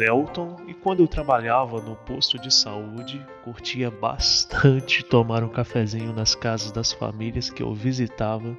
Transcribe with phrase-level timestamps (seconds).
[0.00, 6.34] Delton e quando eu trabalhava no posto de saúde, curtia bastante tomar um cafezinho nas
[6.34, 8.56] casas das famílias que eu visitava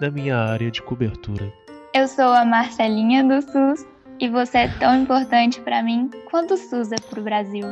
[0.00, 1.52] da minha área de cobertura.
[1.92, 3.86] Eu sou a Marcelinha do SUS
[4.18, 7.66] e você é tão importante para mim quanto o SUS é pro Brasil.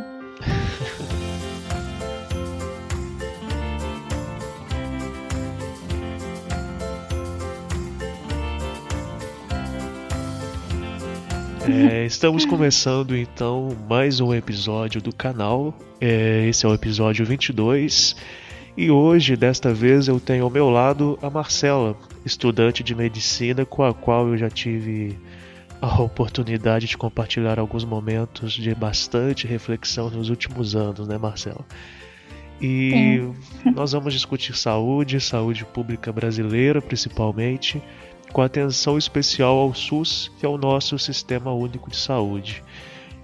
[11.68, 15.74] É, estamos começando então mais um episódio do canal.
[16.00, 18.14] É, esse é o episódio 22.
[18.76, 23.82] E hoje, desta vez, eu tenho ao meu lado a Marcela, estudante de medicina com
[23.82, 25.18] a qual eu já tive
[25.80, 31.64] a oportunidade de compartilhar alguns momentos de bastante reflexão nos últimos anos, né, Marcela?
[32.60, 33.20] E
[33.62, 33.72] Sim.
[33.74, 37.82] nós vamos discutir saúde, saúde pública brasileira principalmente
[38.36, 42.62] com atenção especial ao SUS, que é o nosso Sistema Único de Saúde,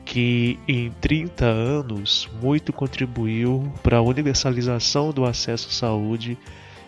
[0.06, 6.38] que em 30 anos muito contribuiu para a universalização do acesso à saúde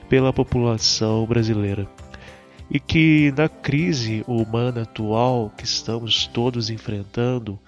[0.09, 1.87] pela população brasileira.
[2.71, 7.59] E que na crise humana atual que estamos todos enfrentando,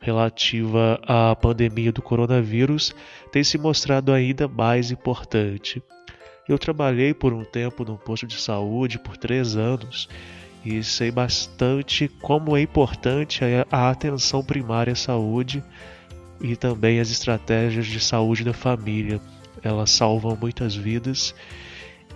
[0.00, 2.94] relativa à pandemia do coronavírus,
[3.30, 5.82] tem se mostrado ainda mais importante.
[6.48, 10.08] Eu trabalhei por um tempo num posto de saúde por três anos
[10.64, 15.62] e sei bastante como é importante a atenção primária à saúde
[16.40, 19.20] e também as estratégias de saúde da família.
[19.62, 21.34] Elas salvam muitas vidas.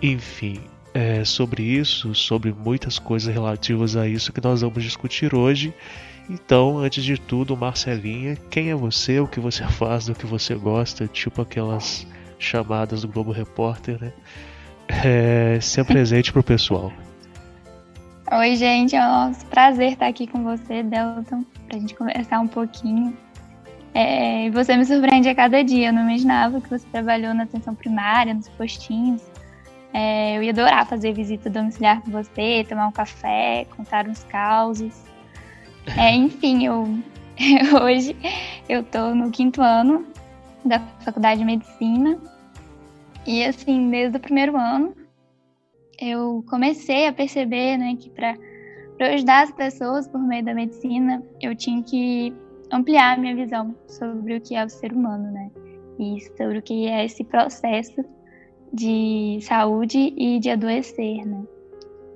[0.01, 0.61] Enfim,
[0.93, 5.73] é sobre isso, sobre muitas coisas relativas a isso que nós vamos discutir hoje.
[6.29, 10.55] Então, antes de tudo, Marcelinha, quem é você, o que você faz, do que você
[10.55, 12.05] gosta, tipo aquelas
[12.41, 14.11] chamadas do Globo Repórter, né?
[14.87, 16.91] É, se apresente pro pessoal.
[18.31, 23.15] Oi, gente, é um prazer estar aqui com você, Delton, pra gente conversar um pouquinho.
[23.93, 27.75] É, você me surpreende a cada dia, eu não imaginava que você trabalhou na atenção
[27.75, 29.21] primária, nos postinhos.
[29.93, 34.93] É, eu ia adorar fazer visita domiciliar com você, tomar um café, contar uns causos.
[35.97, 36.87] É, enfim, eu
[37.83, 38.15] hoje
[38.69, 40.05] eu tô no quinto ano
[40.65, 42.19] da faculdade de medicina
[43.25, 44.95] e assim, desde o primeiro ano,
[45.99, 48.35] eu comecei a perceber né, que para
[48.99, 52.33] ajudar as pessoas por meio da medicina, eu tinha que
[52.71, 55.51] ampliar minha visão sobre o que é o ser humano, né?
[55.99, 58.03] E sobre o que é esse processo
[58.73, 61.43] de saúde e de adoecer, né?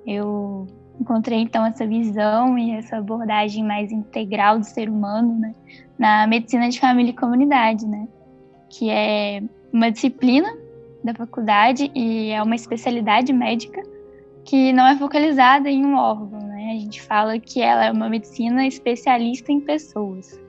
[0.08, 0.66] Eu
[1.00, 5.54] encontrei então essa visão e essa abordagem mais integral do ser humano, né?
[6.00, 8.08] Na medicina de família e comunidade, né?
[8.78, 9.42] Que é
[9.72, 10.50] uma disciplina
[11.02, 13.82] da faculdade e é uma especialidade médica
[14.44, 16.74] que não é focalizada em um órgão, né?
[16.76, 20.40] A gente fala que ela é uma medicina especialista em pessoas.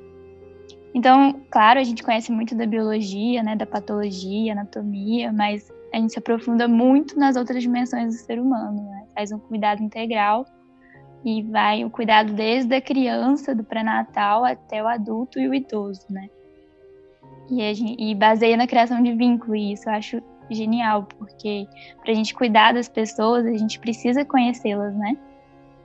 [0.95, 6.15] Então, claro, a gente conhece muito da biologia, né, da patologia, anatomia, mas a gente
[6.15, 9.05] se aprofunda muito nas outras dimensões do ser humano, né?
[9.15, 10.45] Faz um cuidado integral
[11.25, 16.07] e vai o cuidado desde a criança, do pré-natal até o adulto e o idoso,
[16.11, 16.29] né?
[17.51, 21.67] E, gente, e baseia na criação de vínculo, e isso eu acho genial, porque
[22.03, 25.17] para a gente cuidar das pessoas, a gente precisa conhecê-las, né?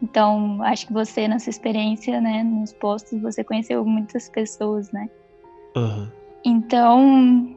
[0.01, 5.09] Então, acho que você, na sua experiência, né, nos postos, você conheceu muitas pessoas, né?
[5.75, 6.07] Uhum.
[6.43, 7.55] Então,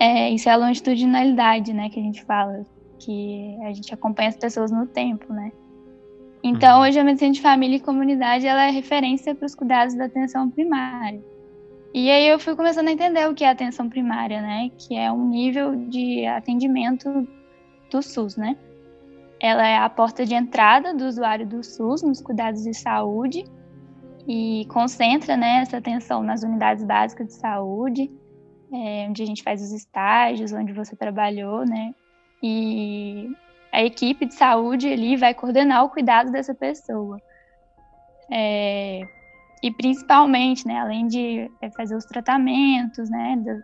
[0.00, 2.64] é, isso é a longitudinalidade, né, que a gente fala,
[2.98, 5.52] que a gente acompanha as pessoas no tempo, né?
[6.42, 6.86] Então, uhum.
[6.86, 10.50] hoje a medicina de família e comunidade, ela é referência para os cuidados da atenção
[10.50, 11.22] primária.
[11.94, 14.68] E aí eu fui começando a entender o que é atenção primária, né?
[14.76, 17.08] Que é um nível de atendimento
[17.88, 18.56] do SUS, né?
[19.38, 23.44] Ela é a porta de entrada do usuário do SUS nos cuidados de saúde
[24.26, 28.10] e concentra né, essa atenção nas unidades básicas de saúde,
[28.72, 31.94] é, onde a gente faz os estágios, onde você trabalhou, né?
[32.42, 33.30] E
[33.70, 37.20] a equipe de saúde ali vai coordenar o cuidado dessa pessoa.
[38.28, 39.06] É,
[39.62, 43.54] e principalmente, né, além de é, fazer os tratamentos, né, da,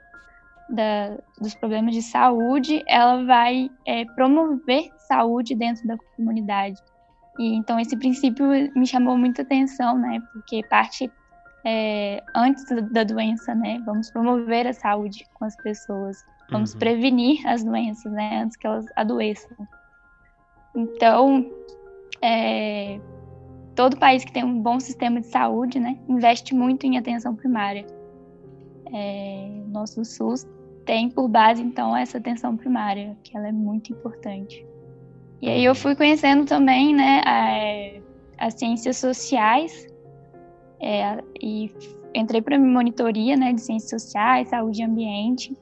[0.70, 6.80] da, dos problemas de saúde, ela vai é, promover saúde dentro da comunidade.
[7.38, 10.20] E então esse princípio me chamou muita atenção, né?
[10.32, 11.10] Porque parte
[11.64, 13.80] é, antes da doença, né?
[13.84, 16.78] Vamos promover a saúde com as pessoas, vamos uhum.
[16.78, 18.42] prevenir as doenças, né?
[18.42, 19.56] Antes que elas adoeçam.
[20.74, 21.50] Então,
[22.22, 23.00] é,
[23.80, 27.86] todo país que tem um bom sistema de saúde, né, investe muito em atenção primária.
[28.92, 30.46] É, nosso SUS
[30.84, 34.66] tem por base, então, essa atenção primária, que ela é muito importante.
[35.40, 39.86] E aí eu fui conhecendo também, né, a, as ciências sociais
[40.78, 41.72] é, e
[42.14, 45.56] entrei para monitoria, né, de ciências sociais, saúde e ambiente.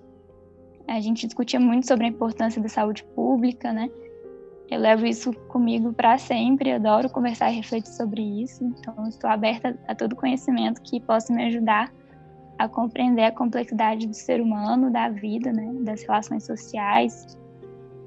[0.89, 3.89] A gente discutia muito sobre a importância da saúde pública, né,
[4.71, 9.79] eu levo isso comigo para sempre, adoro conversar e refletir sobre isso, então estou aberta
[9.89, 11.93] a todo conhecimento que possa me ajudar
[12.59, 17.39] a compreender a complexidade do ser humano, da vida, né, das relações sociais.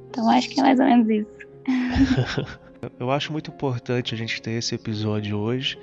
[0.10, 1.38] Então acho que é mais ou menos isso.
[3.00, 5.80] Eu acho muito importante a gente ter esse episódio hoje,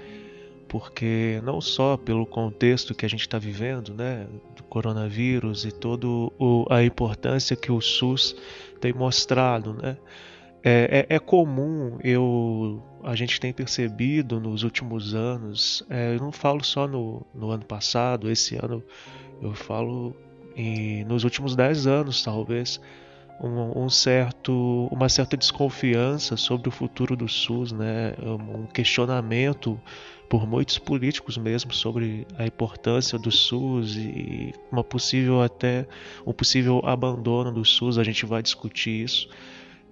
[0.68, 6.06] porque não só pelo contexto que a gente está vivendo, né, do coronavírus e toda
[6.70, 8.36] a importância que o SUS
[8.80, 9.96] tem mostrado, né,
[10.62, 16.32] é, é, é, comum, eu, a gente tem percebido nos últimos anos, é, eu não
[16.32, 18.82] falo só no, no ano passado, esse ano,
[19.40, 20.14] eu falo
[20.56, 22.80] em, nos últimos dez anos, talvez,
[23.40, 28.14] um, um, certo, uma certa desconfiança sobre o futuro do SUS, né?
[28.20, 29.80] um questionamento
[30.28, 35.86] por muitos políticos mesmo sobre a importância do SUS e uma possível até
[36.26, 39.28] um possível abandono do SUS, a gente vai discutir isso.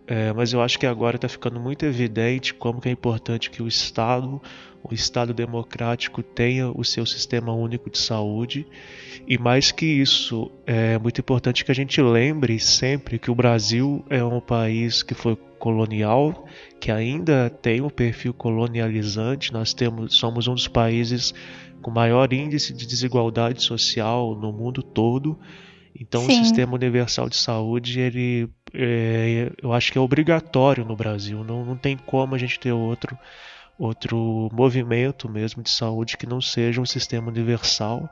[0.07, 3.61] É, mas eu acho que agora está ficando muito evidente como que é importante que
[3.61, 4.41] o Estado,
[4.83, 8.67] o Estado democrático, tenha o seu sistema único de saúde.
[9.27, 14.05] E mais que isso, é muito importante que a gente lembre sempre que o Brasil
[14.09, 16.47] é um país que foi colonial,
[16.79, 19.53] que ainda tem um perfil colonializante.
[19.53, 21.35] Nós temos, somos um dos países
[21.83, 25.37] com maior índice de desigualdade social no mundo todo.
[25.99, 26.41] Então, Sim.
[26.41, 31.43] o sistema universal de saúde, ele, é, eu acho que é obrigatório no Brasil.
[31.43, 33.19] Não, não tem como a gente ter outro,
[33.79, 38.11] outro movimento mesmo de saúde que não seja um sistema universal.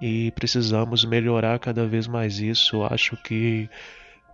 [0.00, 2.76] E precisamos melhorar cada vez mais isso.
[2.76, 3.70] Eu acho que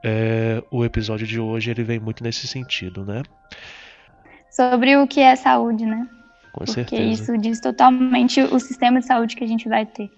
[0.03, 3.23] é, o episódio de hoje ele vem muito nesse sentido, né?
[4.51, 6.09] Sobre o que é saúde, né?
[6.53, 7.03] Com Porque certeza.
[7.03, 10.11] isso diz totalmente o sistema de saúde que a gente vai ter.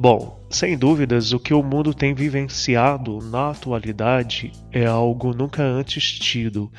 [0.00, 6.12] Bom, sem dúvidas, o que o mundo tem vivenciado na atualidade é algo nunca antes
[6.12, 6.70] tido.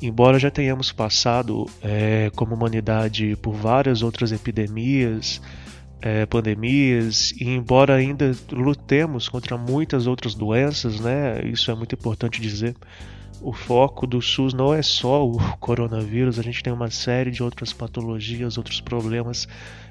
[0.00, 5.42] Embora já tenhamos passado, é, como humanidade, por várias outras epidemias,
[6.00, 12.40] é, pandemias, e embora ainda lutemos contra muitas outras doenças, né, isso é muito importante
[12.40, 12.76] dizer,
[13.40, 17.42] o foco do SUS não é só o coronavírus, a gente tem uma série de
[17.42, 19.48] outras patologias, outros problemas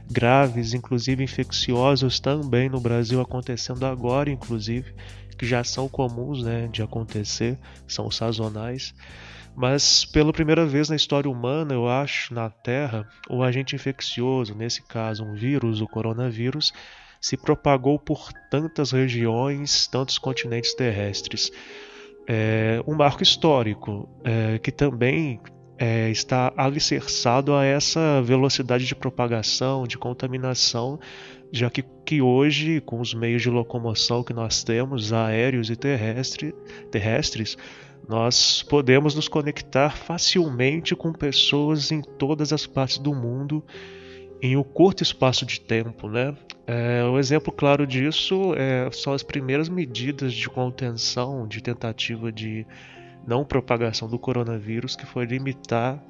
[0.09, 4.93] graves, inclusive infecciosos também no Brasil acontecendo agora, inclusive,
[5.37, 7.57] que já são comuns né, de acontecer,
[7.87, 8.93] são sazonais.
[9.55, 14.83] Mas pela primeira vez na história humana, eu acho, na Terra, o agente infeccioso, nesse
[14.83, 16.71] caso um vírus, o coronavírus,
[17.19, 21.51] se propagou por tantas regiões, tantos continentes terrestres.
[22.27, 25.41] É um marco histórico é, que também
[25.77, 30.99] é, está alicerçado a essa velocidade de propagação, de contaminação,
[31.51, 36.53] já que, que hoje, com os meios de locomoção que nós temos, aéreos e terrestre,
[36.91, 37.57] terrestres,
[38.07, 43.63] nós podemos nos conectar facilmente com pessoas em todas as partes do mundo
[44.41, 46.35] em um curto espaço de tempo, né?
[46.65, 52.65] É, um exemplo claro disso é, são as primeiras medidas de contenção, de tentativa de
[53.27, 56.01] não propagação do coronavírus, que foi limitar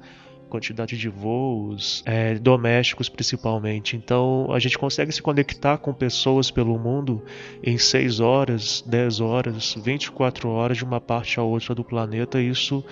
[0.48, 3.96] quantidade de voos é, domésticos principalmente.
[3.96, 7.22] Então a gente consegue se conectar com pessoas pelo mundo
[7.62, 12.40] em 6 horas, 10 horas, 24 horas de uma parte a outra do planeta.
[12.40, 12.82] Isso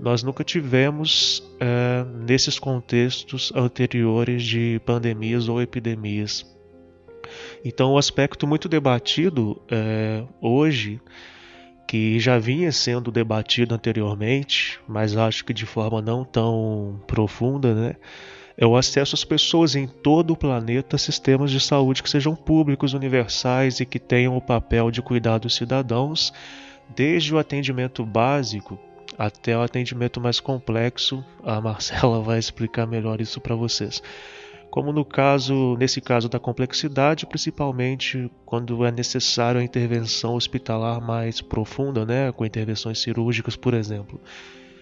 [0.00, 6.50] nós nunca tivemos é, nesses contextos anteriores de pandemias ou epidemias.
[7.64, 11.00] Então, o aspecto muito debatido é, hoje
[11.92, 17.96] que já vinha sendo debatido anteriormente, mas acho que de forma não tão profunda, né?
[18.56, 22.34] É o acesso às pessoas em todo o planeta a sistemas de saúde que sejam
[22.34, 26.32] públicos, universais e que tenham o papel de cuidar dos cidadãos,
[26.96, 28.78] desde o atendimento básico
[29.18, 31.22] até o atendimento mais complexo.
[31.44, 34.02] A Marcela vai explicar melhor isso para vocês.
[34.72, 41.42] Como no caso, nesse caso da complexidade, principalmente quando é necessário a intervenção hospitalar mais
[41.42, 44.18] profunda, né, com intervenções cirúrgicas, por exemplo.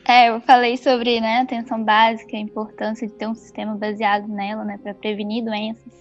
[0.06, 4.64] É, eu falei sobre né, atenção básica, a importância de ter um sistema baseado nela,
[4.64, 5.92] né, para prevenir doenças.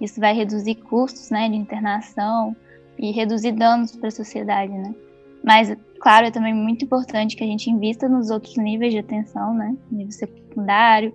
[0.00, 2.54] Isso vai reduzir custos, né, de internação
[2.96, 4.94] e reduzir danos para a sociedade, né.
[5.42, 9.52] Mas, claro, é também muito importante que a gente invista nos outros níveis de atenção,
[9.54, 11.12] né, nível secundário,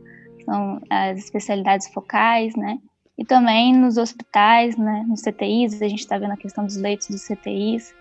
[0.50, 2.79] são as especialidades focais, né,
[3.18, 7.08] e também nos hospitais, né, nos CTIs, a gente está vendo a questão dos leitos
[7.10, 7.94] dos CTIs.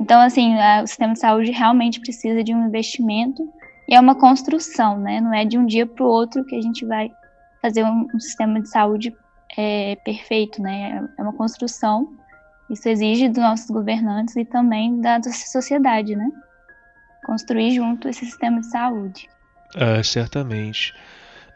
[0.00, 3.42] Então, assim, o sistema de saúde realmente precisa de um investimento
[3.88, 5.20] e é uma construção, né?
[5.20, 7.10] Não é de um dia para o outro que a gente vai
[7.60, 9.14] fazer um, um sistema de saúde
[9.56, 11.06] é, perfeito, né?
[11.18, 12.08] É uma construção.
[12.70, 16.30] Isso exige dos nossos governantes e também da sociedade, né?
[17.26, 19.28] Construir junto esse sistema de saúde.
[19.74, 20.94] É, certamente.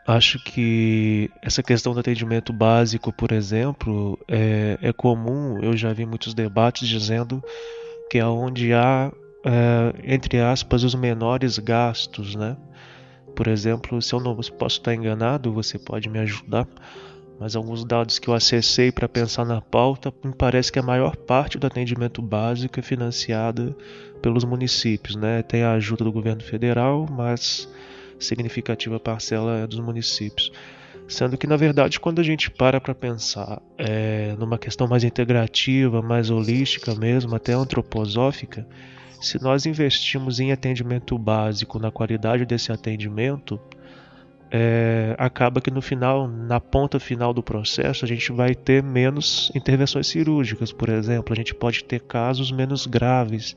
[0.07, 5.59] Acho que essa questão do atendimento básico, por exemplo, é, é comum.
[5.61, 7.43] Eu já vi muitos debates dizendo
[8.09, 9.13] que é onde há
[9.47, 12.57] é, entre aspas, os menores gastos, né?
[13.35, 16.67] Por exemplo, se eu não posso estar enganado, você pode me ajudar,
[17.39, 21.15] mas alguns dados que eu acessei para pensar na pauta, me parece que a maior
[21.15, 23.77] parte do atendimento básico é financiada
[24.21, 25.43] pelos municípios, né?
[25.43, 27.69] Tem a ajuda do governo federal, mas
[28.19, 30.53] significativa parcela dos municípios.
[31.09, 36.03] Sendo que, na verdade, quando a gente para para pensar é, numa questão mais integrativa,
[36.03, 38.67] mais holística mesmo, até antroposófica,
[39.21, 43.61] se nós investimos em atendimento básico, na qualidade desse atendimento,
[44.51, 49.51] é, acaba que no final, na ponta final do processo, a gente vai ter menos
[49.55, 51.33] intervenções cirúrgicas, por exemplo.
[51.33, 53.57] A gente pode ter casos menos graves.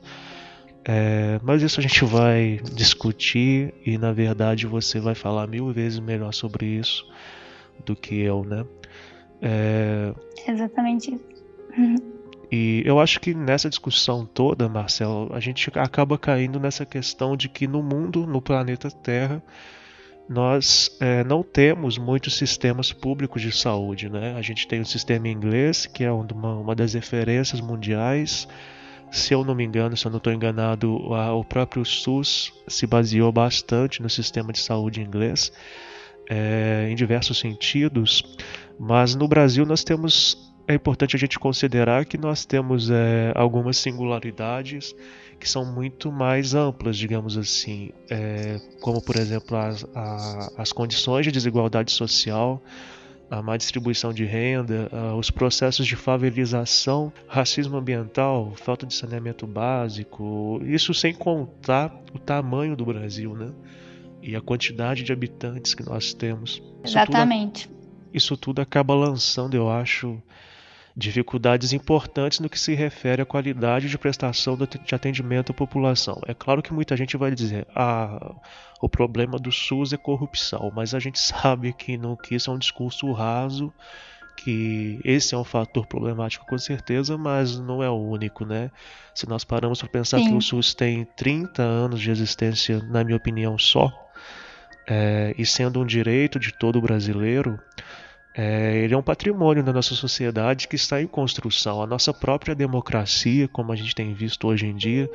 [0.84, 5.98] É, mas isso a gente vai discutir e na verdade você vai falar mil vezes
[5.98, 7.04] melhor sobre isso
[7.84, 8.64] do que eu, né?
[9.42, 10.14] É...
[10.46, 11.30] Exatamente isso.
[12.50, 17.48] E eu acho que nessa discussão toda, Marcelo, a gente acaba caindo nessa questão de
[17.48, 19.40] que no mundo, no planeta Terra,
[20.28, 24.08] nós é, não temos muitos sistemas públicos de saúde.
[24.08, 24.34] Né?
[24.36, 28.48] A gente tem o sistema inglês, que é uma, uma das referências mundiais.
[29.10, 33.32] Se eu não me engano, se eu não estou enganado, o próprio SUS se baseou
[33.32, 35.52] bastante no sistema de saúde inglês,
[36.28, 38.22] é, em diversos sentidos.
[38.78, 43.76] Mas no Brasil nós temos é importante a gente considerar que nós temos é, algumas
[43.76, 44.94] singularidades
[45.40, 51.24] que são muito mais amplas, digamos assim, é, como por exemplo as, a, as condições
[51.24, 52.62] de desigualdade social,
[53.30, 60.60] a má distribuição de renda, os processos de favelização, racismo ambiental, falta de saneamento básico,
[60.64, 63.52] isso sem contar o tamanho do Brasil, né?
[64.20, 66.60] E a quantidade de habitantes que nós temos.
[66.84, 67.60] Exatamente.
[67.60, 70.20] Isso tudo, isso tudo acaba lançando, eu acho,
[70.96, 76.20] dificuldades importantes no que se refere à qualidade de prestação de atendimento à população.
[76.26, 78.34] É claro que muita gente vai dizer: ah,
[78.80, 82.54] o problema do SUS é corrupção, mas a gente sabe que, no, que isso é
[82.54, 83.72] um discurso raso,
[84.36, 88.70] que esse é um fator problemático com certeza, mas não é o único, né?
[89.14, 90.28] Se nós paramos para pensar Sim.
[90.28, 93.92] que o SUS tem 30 anos de existência, na minha opinião, só,
[94.88, 97.60] é, e sendo um direito de todo brasileiro,
[98.34, 101.82] é, ele é um patrimônio da nossa sociedade que está em construção.
[101.82, 105.10] A nossa própria democracia, como a gente tem visto hoje em dia,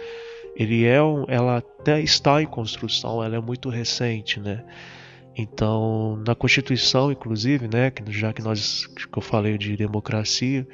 [0.56, 4.64] ele é um, ela até está em construção, ela é muito recente, né?
[5.38, 10.66] Então, na Constituição, inclusive, né, já que nós que eu falei de democracia,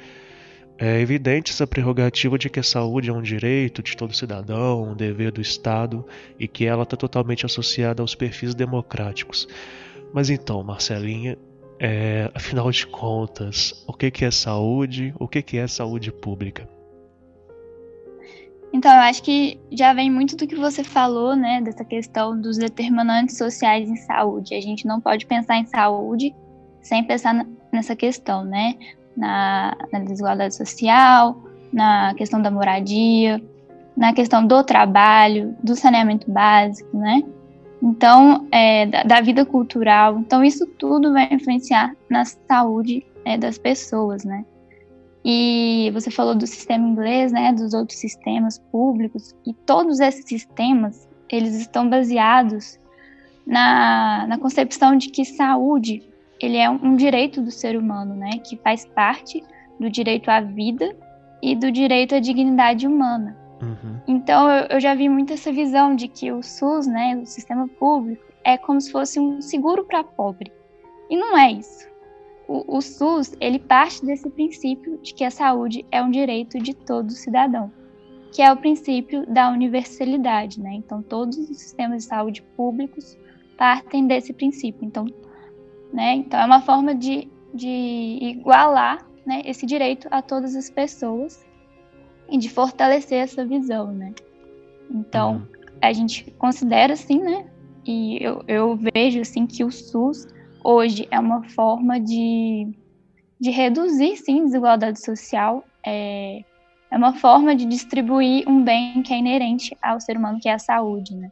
[0.78, 4.94] é evidente essa prerrogativa de que a saúde é um direito de todo cidadão, um
[4.94, 6.06] dever do Estado
[6.38, 9.48] e que ela está totalmente associada aos perfis democráticos.
[10.12, 11.36] Mas então, Marcelinha,
[11.84, 15.12] é, afinal de contas, o que, que é saúde?
[15.18, 16.68] O que, que é saúde pública?
[18.72, 22.56] Então, eu acho que já vem muito do que você falou, né, dessa questão dos
[22.56, 24.54] determinantes sociais em saúde.
[24.54, 26.32] A gente não pode pensar em saúde
[26.80, 28.76] sem pensar nessa questão, né,
[29.16, 31.36] na, na desigualdade social,
[31.72, 33.42] na questão da moradia,
[33.96, 37.24] na questão do trabalho, do saneamento básico, né,
[37.82, 40.16] então, é, da, da, vida cultural.
[40.20, 44.44] Então, isso tudo vai influenciar na saúde é, das pessoas, né?
[45.24, 47.52] E você falou do sistema inglês, né?
[47.52, 49.34] Dos outros sistemas públicos.
[49.44, 52.78] E todos esses sistemas, eles estão baseados
[53.44, 56.02] na, na concepção de que saúde,
[56.40, 58.38] ele é um, direito do ser humano, né?
[58.44, 59.42] Que faz parte
[59.80, 60.94] do direito à vida
[61.42, 63.36] e do direito à dignidade humana.
[63.60, 63.91] Uhum.
[64.22, 68.22] Então eu, já vi muito essa visão de que o SUS, né, o sistema público,
[68.44, 70.52] é como se fosse um seguro para pobre.
[71.10, 71.88] E não é isso.
[72.46, 76.72] o, o SUS ele parte desse princípio de que a saúde é um direito de
[76.72, 77.72] todo cidadão,
[78.32, 80.74] que é o princípio da universalidade, né?
[80.74, 83.18] Então todos os sistemas de saúde públicos
[83.58, 84.84] partem desse princípio.
[84.84, 85.04] Então,
[85.92, 86.14] né?
[86.14, 91.44] Então é uma forma de, de igualar né, esse direito a todas as pessoas
[92.32, 94.14] e de fortalecer essa visão, né?
[94.90, 95.46] Então, uhum.
[95.82, 97.46] a gente considera assim, né?
[97.84, 100.26] E eu, eu vejo assim que o SUS
[100.64, 102.72] hoje é uma forma de,
[103.38, 105.62] de reduzir, sim, desigualdade social.
[105.84, 106.42] É,
[106.90, 110.54] é uma forma de distribuir um bem que é inerente ao ser humano, que é
[110.54, 111.30] a saúde, né?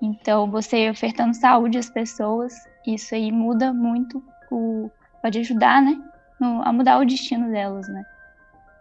[0.00, 2.54] Então, você ofertando saúde às pessoas,
[2.86, 4.90] isso aí muda muito, o,
[5.20, 5.98] pode ajudar, né,
[6.40, 8.04] no, a mudar o destino delas, né?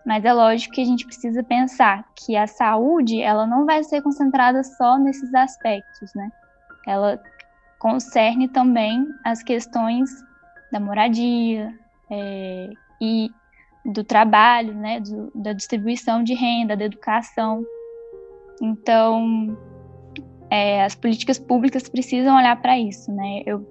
[0.06, 4.02] Mas é lógico que a gente precisa pensar que a saúde, ela não vai ser
[4.02, 6.30] concentrada só nesses aspectos, né?
[6.86, 7.22] Ela
[7.80, 10.10] concerne também as questões
[10.72, 11.74] da moradia
[12.10, 12.70] é,
[13.00, 13.30] e
[13.86, 15.00] do trabalho, né?
[15.00, 17.64] Do, da distribuição de renda, da educação.
[18.62, 19.58] Então,
[20.50, 23.42] é, as políticas públicas precisam olhar para isso, né?
[23.46, 23.66] Eu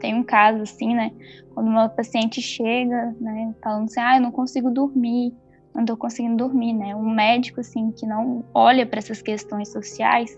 [0.00, 1.12] tenho um caso assim, né?
[1.54, 5.34] Quando uma paciente chega, né, falando assim, ah, eu não consigo dormir,
[5.76, 6.96] não estou conseguindo dormir, né?
[6.96, 10.36] Um médico assim que não olha para essas questões sociais,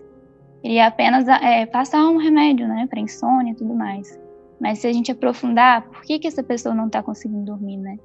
[0.65, 4.19] ele apenas é, passar um remédio, né, para insônia e tudo mais.
[4.61, 7.97] Mas se a gente aprofundar, por que que essa pessoa não está conseguindo dormir, né?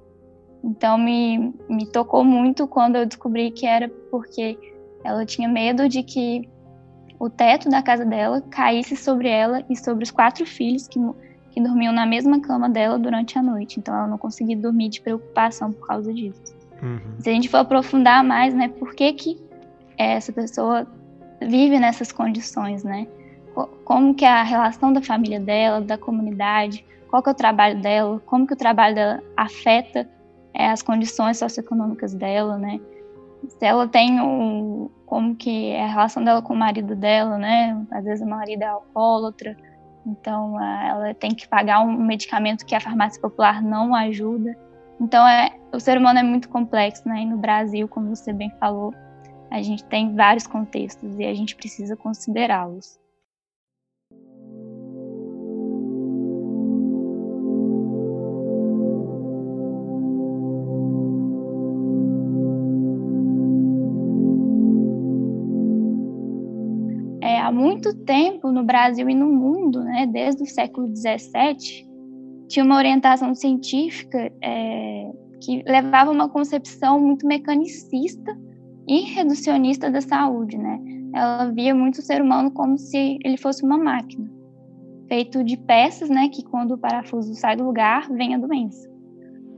[0.63, 4.57] Então me, me tocou muito quando eu descobri que era porque
[5.03, 6.47] ela tinha medo de que
[7.19, 10.99] o teto da casa dela caísse sobre ela e sobre os quatro filhos que,
[11.49, 13.79] que dormiam na mesma cama dela durante a noite.
[13.79, 16.62] Então ela não conseguia dormir de preocupação por causa disso.
[16.83, 16.99] Uhum.
[17.19, 19.43] Se a gente for aprofundar mais, né, por que, que
[19.97, 20.85] essa pessoa
[21.41, 23.07] vive nessas condições, né?
[23.85, 27.79] Como que é a relação da família dela, da comunidade, qual que é o trabalho
[27.81, 30.09] dela, como que o trabalho dela afeta
[30.53, 32.79] é, as condições socioeconômicas dela, né?
[33.49, 37.85] se ela tem um, como que é a relação dela com o marido dela, né?
[37.91, 39.57] Às vezes o marido é alcoólatra,
[40.05, 44.57] então ela tem que pagar um medicamento que a farmácia popular não ajuda.
[45.00, 47.22] Então é, o ser humano é muito complexo, né?
[47.22, 48.94] E no Brasil, como você bem falou,
[49.51, 53.00] a gente tem vários contextos e a gente precisa considerá-los.
[67.44, 71.93] há muito tempo no Brasil e no mundo, né, desde o século XVII,
[72.53, 75.11] tinha uma orientação científica é,
[75.42, 78.37] que levava uma concepção muito mecanicista
[78.87, 80.79] e reducionista da saúde, né?
[81.16, 84.29] Ela via muito o ser humano como se ele fosse uma máquina,
[85.07, 88.87] feito de peças, né, que quando o parafuso sai do lugar, vem a doença.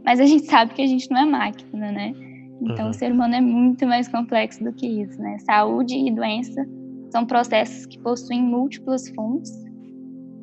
[0.05, 2.13] Mas a gente sabe que a gente não é máquina, né?
[2.61, 2.91] Então uhum.
[2.91, 5.37] o ser humano é muito mais complexo do que isso, né?
[5.39, 6.65] Saúde e doença
[7.11, 9.64] são processos que possuem múltiplas fontes,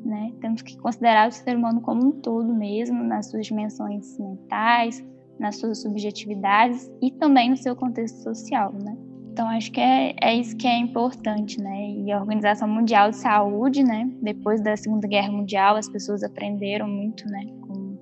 [0.04, 0.32] né?
[0.40, 5.04] Temos que considerar o ser humano como um todo mesmo, nas suas dimensões mentais,
[5.38, 8.96] nas suas subjetividades e também no seu contexto social, né?
[9.32, 11.90] Então acho que é, é isso que é importante, né?
[11.90, 14.10] E a Organização Mundial de Saúde, né?
[14.20, 17.46] Depois da Segunda Guerra Mundial, as pessoas aprenderam muito, né?
[17.62, 17.96] Com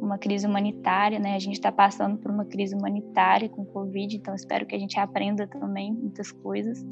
[0.00, 1.34] uma crise humanitária, né?
[1.34, 4.78] A gente está passando por uma crise humanitária com o Covid, então espero que a
[4.78, 6.82] gente aprenda também muitas coisas.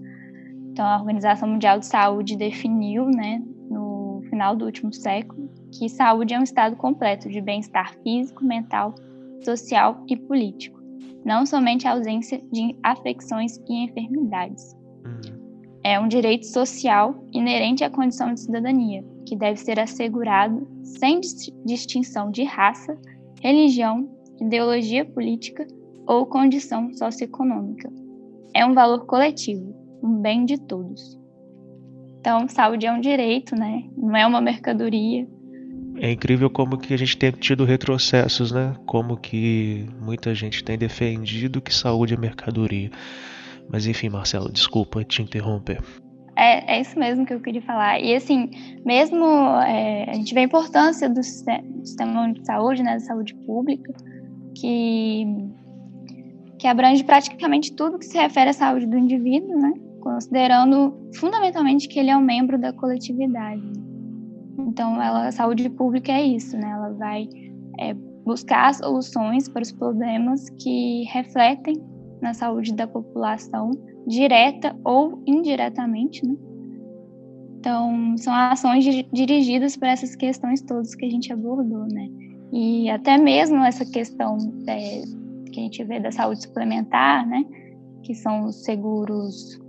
[0.73, 3.43] Então, a Organização Mundial de Saúde definiu, né,
[4.33, 8.95] final do último século, que saúde é um estado completo de bem-estar físico, mental,
[9.45, 10.81] social e político,
[11.23, 14.75] não somente a ausência de afecções e enfermidades.
[15.05, 15.69] Uhum.
[15.85, 21.21] É um direito social inerente à condição de cidadania, que deve ser assegurado sem
[21.67, 22.97] distinção de raça,
[23.43, 24.09] religião,
[24.41, 25.67] ideologia política
[26.07, 27.93] ou condição socioeconômica.
[28.55, 31.21] É um valor coletivo, um bem de todos.
[32.23, 33.83] Então, saúde é um direito, né?
[33.97, 35.27] Não é uma mercadoria.
[35.97, 38.77] É incrível como que a gente tem tido retrocessos, né?
[38.87, 42.93] Como que muita gente tem defendido que saúde é mercadoria.
[43.69, 45.83] Mas enfim, Marcelo, desculpa te interromper.
[46.37, 47.99] É, é isso mesmo que eu queria falar.
[47.99, 48.51] E assim,
[48.87, 49.27] mesmo
[49.67, 53.93] é, a gente vê a importância do sistema, de saúde, né, da saúde pública,
[54.57, 55.27] que,
[56.57, 59.73] que abrange praticamente tudo que se refere à saúde do indivíduo, né?
[60.03, 63.63] Considerando fundamentalmente que ele é um membro da coletividade.
[64.59, 66.71] Então, ela, a saúde pública é isso, né?
[66.71, 67.29] Ela vai
[67.79, 71.75] é, buscar soluções para os problemas que refletem
[72.21, 73.71] na saúde da população,
[74.07, 76.37] direta ou indiretamente, né?
[77.59, 82.09] Então, são ações dirigidas para essas questões todas que a gente abordou, né?
[82.53, 84.37] E até mesmo essa questão
[84.67, 85.03] é,
[85.53, 87.45] que a gente vê da saúde suplementar, né?
[88.03, 89.62] Que são os seguros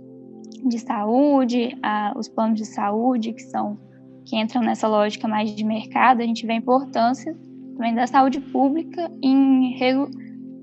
[0.64, 3.78] de saúde, a, os planos de saúde, que são
[4.24, 7.36] que entram nessa lógica mais de mercado, a gente vê a importância
[7.76, 10.10] também da saúde pública em, regu,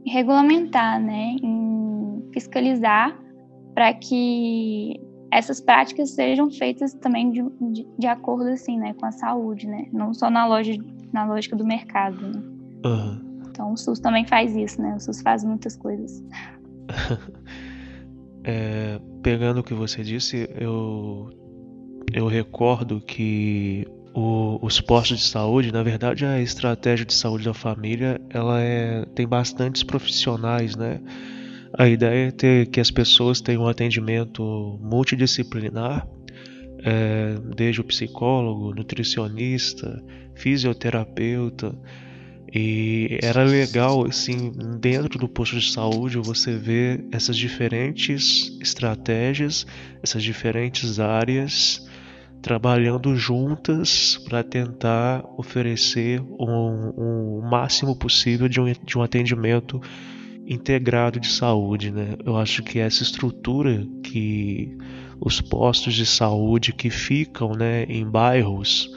[0.06, 3.16] regulamentar, né, em fiscalizar
[3.76, 5.00] para que
[5.32, 9.86] essas práticas sejam feitas também de, de, de, acordo assim, né, com a saúde, né,
[9.94, 10.74] não só na loja
[11.14, 12.20] na lógica do mercado.
[12.20, 12.42] Né?
[12.86, 13.32] Uhum.
[13.50, 14.96] Então o SUS também faz isso, né?
[14.96, 16.24] O SUS faz muitas coisas.
[18.44, 21.30] é, pegando o que você disse, eu
[22.14, 27.54] eu recordo que o, os postos de saúde, na verdade, a estratégia de saúde da
[27.54, 31.00] família, ela é, tem bastantes profissionais, né?
[31.78, 36.06] A ideia é ter que as pessoas tenham um atendimento multidisciplinar,
[36.84, 40.04] é, desde o psicólogo, nutricionista,
[40.36, 41.74] fisioterapeuta,
[42.54, 49.66] e era legal, assim, dentro do posto de saúde, você ver essas diferentes estratégias,
[50.04, 51.88] essas diferentes áreas
[52.42, 59.80] trabalhando juntas para tentar oferecer o um, um máximo possível de um, de um atendimento
[60.48, 61.92] integrado de saúde.
[61.92, 62.16] Né?
[62.26, 64.76] Eu acho que essa estrutura que
[65.20, 68.90] os postos de saúde que ficam né, em bairros.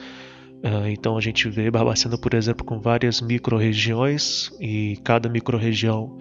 [0.65, 6.17] Uh, então a gente vê Barbacena, por exemplo, com várias micro-regiões e cada micro-região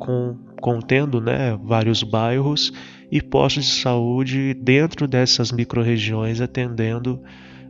[0.00, 2.72] com, contendo né, vários bairros
[3.08, 7.22] e postos de saúde dentro dessas micro-regiões atendendo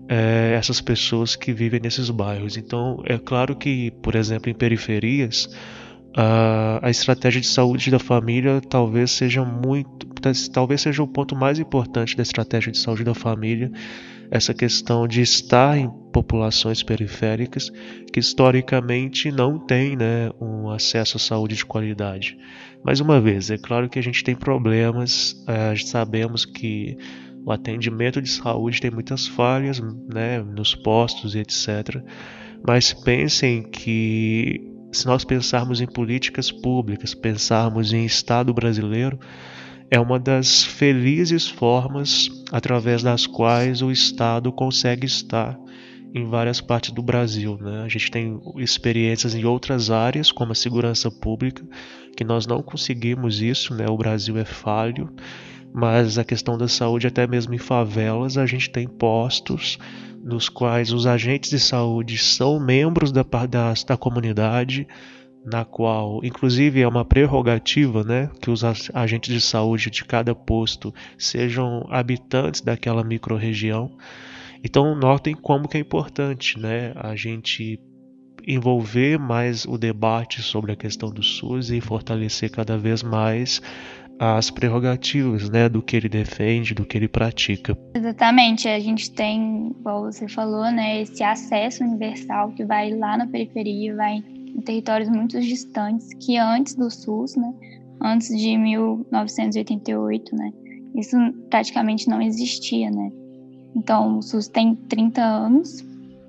[0.08, 2.56] é, essas pessoas que vivem nesses bairros.
[2.56, 5.46] Então, é claro que, por exemplo, em periferias,
[6.16, 10.06] a, a estratégia de saúde da família talvez seja muito,
[10.50, 13.70] talvez seja o ponto mais importante da estratégia de saúde da família,
[14.30, 17.70] essa questão de estar em populações periféricas
[18.12, 22.38] que historicamente não têm né, um acesso à saúde de qualidade.
[22.84, 26.96] Mais uma vez, é claro que a gente tem problemas, é, sabemos que
[27.44, 32.02] o atendimento de saúde tem muitas falhas né, nos postos e etc.
[32.66, 39.18] Mas pensem que se nós pensarmos em políticas públicas, pensarmos em Estado brasileiro,
[39.90, 45.58] é uma das felizes formas através das quais o Estado consegue estar
[46.14, 47.58] em várias partes do Brasil.
[47.60, 47.82] Né?
[47.82, 51.64] A gente tem experiências em outras áreas, como a segurança pública,
[52.16, 53.86] que nós não conseguimos isso, né?
[53.88, 55.10] o Brasil é falho,
[55.72, 59.78] mas a questão da saúde, até mesmo em favelas, a gente tem postos
[60.22, 64.86] nos quais os agentes de saúde são membros da, da, da comunidade,
[65.44, 68.62] na qual, inclusive, é uma prerrogativa, né, que os
[68.94, 73.90] agentes de saúde de cada posto sejam habitantes daquela microrregião.
[74.64, 77.78] Então, notem como que é importante, né, a gente
[78.46, 83.60] envolver mais o debate sobre a questão do SUS e fortalecer cada vez mais
[84.18, 87.76] as prerrogativas, né, do que ele defende, do que ele pratica.
[87.94, 93.26] Exatamente, a gente tem, como você falou, né, esse acesso universal que vai lá na
[93.26, 94.22] periferia, vai
[94.54, 97.52] em territórios muito distantes, que antes do SUS, né,
[98.00, 100.52] antes de 1988, né,
[100.94, 101.16] isso
[101.50, 103.10] praticamente não existia, né.
[103.74, 105.84] Então, o SUS tem 30 anos,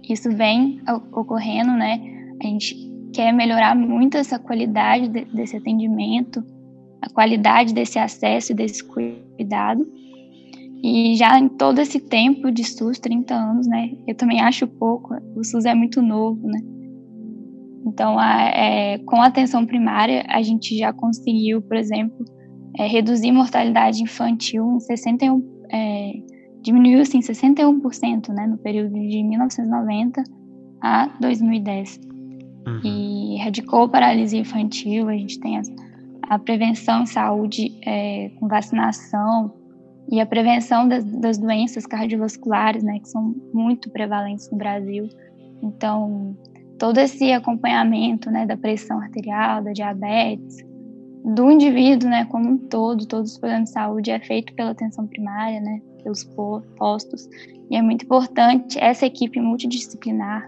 [0.10, 2.02] isso vem ocorrendo, né,
[2.42, 2.76] a gente
[3.14, 6.44] quer melhorar muito essa qualidade desse atendimento,
[7.02, 9.88] a qualidade desse acesso e desse cuidado.
[10.84, 13.92] E já em todo esse tempo de SUS, 30 anos, né?
[14.06, 16.62] Eu também acho pouco, o SUS é muito novo, né?
[17.86, 22.26] Então, a, é, com a atenção primária, a gente já conseguiu, por exemplo,
[22.78, 26.14] é, reduzir mortalidade infantil em 61, é,
[26.62, 30.24] diminuiu-se em 61%, né, no período de 1990
[30.82, 32.00] a 2010.
[32.68, 32.82] Uhum.
[32.84, 35.72] E erradicou paralisia infantil, a gente tem as,
[36.24, 39.54] a prevenção em saúde é, com vacinação
[40.12, 45.08] e a prevenção das, das, doenças cardiovasculares, né, que são muito prevalentes no Brasil.
[45.62, 46.36] Então,
[46.78, 50.64] todo esse acompanhamento, né, da pressão arterial, da diabetes,
[51.24, 55.08] do indivíduo, né, como um todo, todos os programas de saúde é feito pela atenção
[55.08, 56.24] primária, né, pelos
[56.78, 57.28] postos.
[57.70, 60.48] E é muito importante essa equipe multidisciplinar.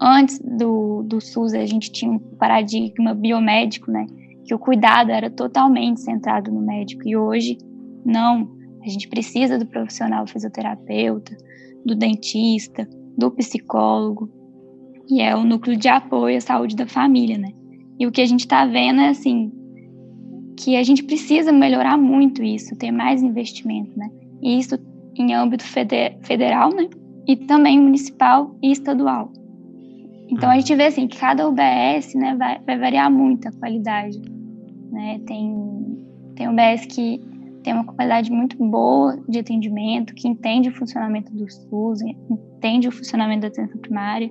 [0.00, 4.06] Antes do, do SUS, a gente tinha um paradigma biomédico, né,
[4.44, 7.58] que o cuidado era totalmente centrado no médico e hoje
[8.04, 8.48] não.
[8.84, 11.36] A gente precisa do profissional fisioterapeuta,
[11.84, 14.37] do dentista, do psicólogo
[15.08, 17.52] e é o núcleo de apoio à saúde da família, né?
[17.98, 19.52] E o que a gente está vendo é assim
[20.56, 24.10] que a gente precisa melhorar muito isso, ter mais investimento, né?
[24.42, 24.78] E isso
[25.16, 26.88] em âmbito federal, né?
[27.26, 29.32] E também municipal e estadual.
[30.30, 30.60] Então a uhum.
[30.60, 34.20] gente vê assim que cada UBS né, vai, vai variar muito a qualidade.
[34.90, 35.20] Né?
[35.26, 37.20] Tem, tem UBS que
[37.62, 42.92] tem uma qualidade muito boa de atendimento, que entende o funcionamento do SUS, entende o
[42.92, 44.30] funcionamento da atenção primária,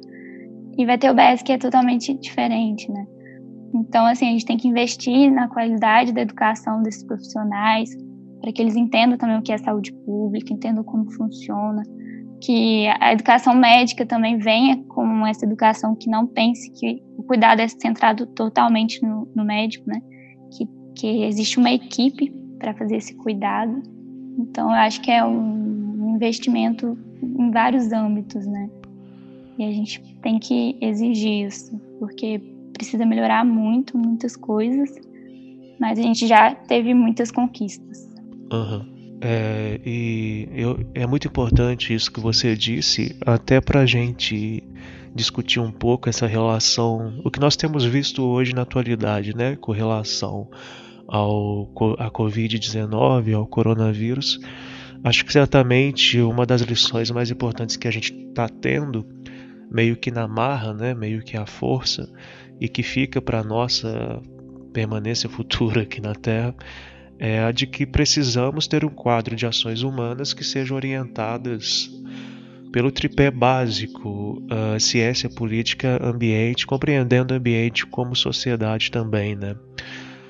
[0.77, 3.05] e vai ter UBS que é totalmente diferente, né?
[3.73, 7.89] Então, assim, a gente tem que investir na qualidade da educação desses profissionais,
[8.39, 11.83] para que eles entendam também o que é saúde pública, entendam como funciona,
[12.41, 17.61] que a educação médica também venha com essa educação que não pense que o cuidado
[17.61, 20.01] é centrado totalmente no, no médico, né?
[20.51, 23.81] Que, que existe uma equipe para fazer esse cuidado.
[24.37, 28.69] Então, eu acho que é um investimento em vários âmbitos, né?
[29.57, 32.39] E a gente tem que exigir isso, porque
[32.73, 34.93] precisa melhorar muito, muitas coisas,
[35.79, 38.07] mas a gente já teve muitas conquistas.
[38.51, 38.97] Uhum.
[39.19, 44.63] É, e eu, é muito importante isso que você disse, até para a gente
[45.15, 49.71] discutir um pouco essa relação, o que nós temos visto hoje na atualidade, né, com
[49.71, 50.47] relação
[51.07, 51.67] ao
[51.97, 54.39] a Covid-19, ao coronavírus.
[55.03, 59.03] Acho que certamente uma das lições mais importantes que a gente está tendo,
[59.69, 62.09] meio que na marra, né, meio que à força,
[62.59, 64.21] e que fica para nossa
[64.73, 66.55] permanência futura aqui na Terra,
[67.19, 71.89] é a de que precisamos ter um quadro de ações humanas que sejam orientadas
[72.71, 74.41] pelo tripé básico
[74.79, 79.55] ciência, política, ambiente, compreendendo o ambiente como sociedade também, né?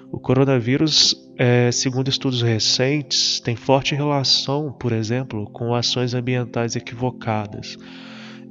[0.10, 7.78] O coronavírus, é, segundo estudos recentes, tem forte relação, por exemplo, com ações ambientais equivocadas.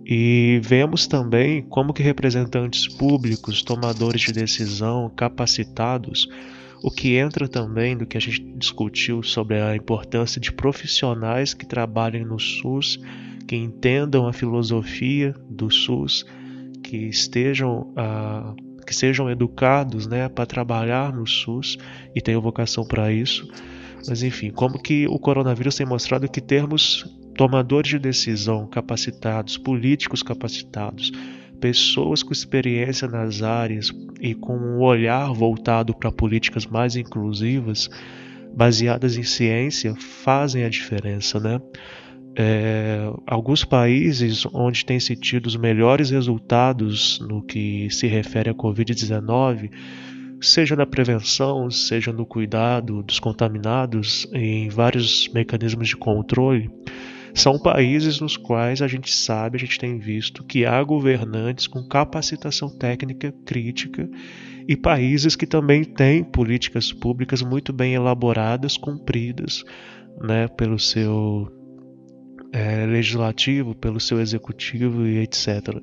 [0.09, 6.29] E vemos também como que representantes públicos, tomadores de decisão, capacitados,
[6.81, 11.67] o que entra também do que a gente discutiu sobre a importância de profissionais que
[11.67, 13.01] trabalhem no SUS,
[13.49, 16.25] que entendam a filosofia do SUS,
[16.85, 18.55] que estejam uh,
[18.87, 21.77] que sejam educados né, para trabalhar no SUS
[22.15, 23.49] e tenham vocação para isso.
[24.07, 27.05] Mas enfim, como que o coronavírus tem mostrado que termos
[27.37, 31.13] tomadores de decisão capacitados, políticos capacitados,
[31.61, 37.89] pessoas com experiência nas áreas e com um olhar voltado para políticas mais inclusivas,
[38.55, 41.61] baseadas em ciência, fazem a diferença, né?
[42.39, 48.55] É, alguns países onde tem se tido os melhores resultados no que se refere à
[48.55, 49.71] Covid-19,
[50.41, 56.71] seja na prevenção, seja no cuidado dos contaminados, em vários mecanismos de controle,
[57.37, 61.87] são países nos quais a gente sabe, a gente tem visto que há governantes com
[61.87, 64.09] capacitação técnica crítica
[64.67, 69.63] e países que também têm políticas públicas muito bem elaboradas, cumpridas
[70.19, 71.47] né, pelo seu
[72.55, 75.79] é, legislativo, pelo seu executivo e etc.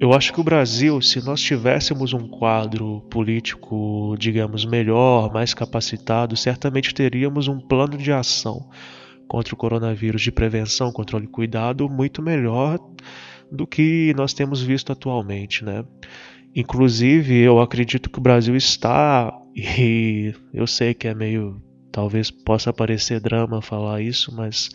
[0.00, 6.34] Eu acho que o Brasil, se nós tivéssemos um quadro político, digamos, melhor, mais capacitado,
[6.34, 8.70] certamente teríamos um plano de ação
[9.32, 12.78] contra o coronavírus de prevenção, controle e cuidado muito melhor
[13.50, 15.86] do que nós temos visto atualmente, né?
[16.54, 22.74] Inclusive, eu acredito que o Brasil está e eu sei que é meio talvez possa
[22.74, 24.68] parecer drama falar isso, mas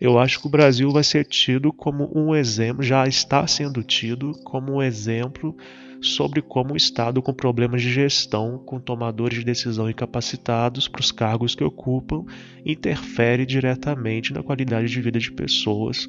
[0.00, 4.32] eu acho que o Brasil vai ser tido como um exemplo, já está sendo tido
[4.42, 5.56] como um exemplo
[6.02, 11.12] sobre como o Estado com problemas de gestão, com tomadores de decisão incapacitados para os
[11.12, 12.24] cargos que ocupam,
[12.66, 16.08] interfere diretamente na qualidade de vida de pessoas,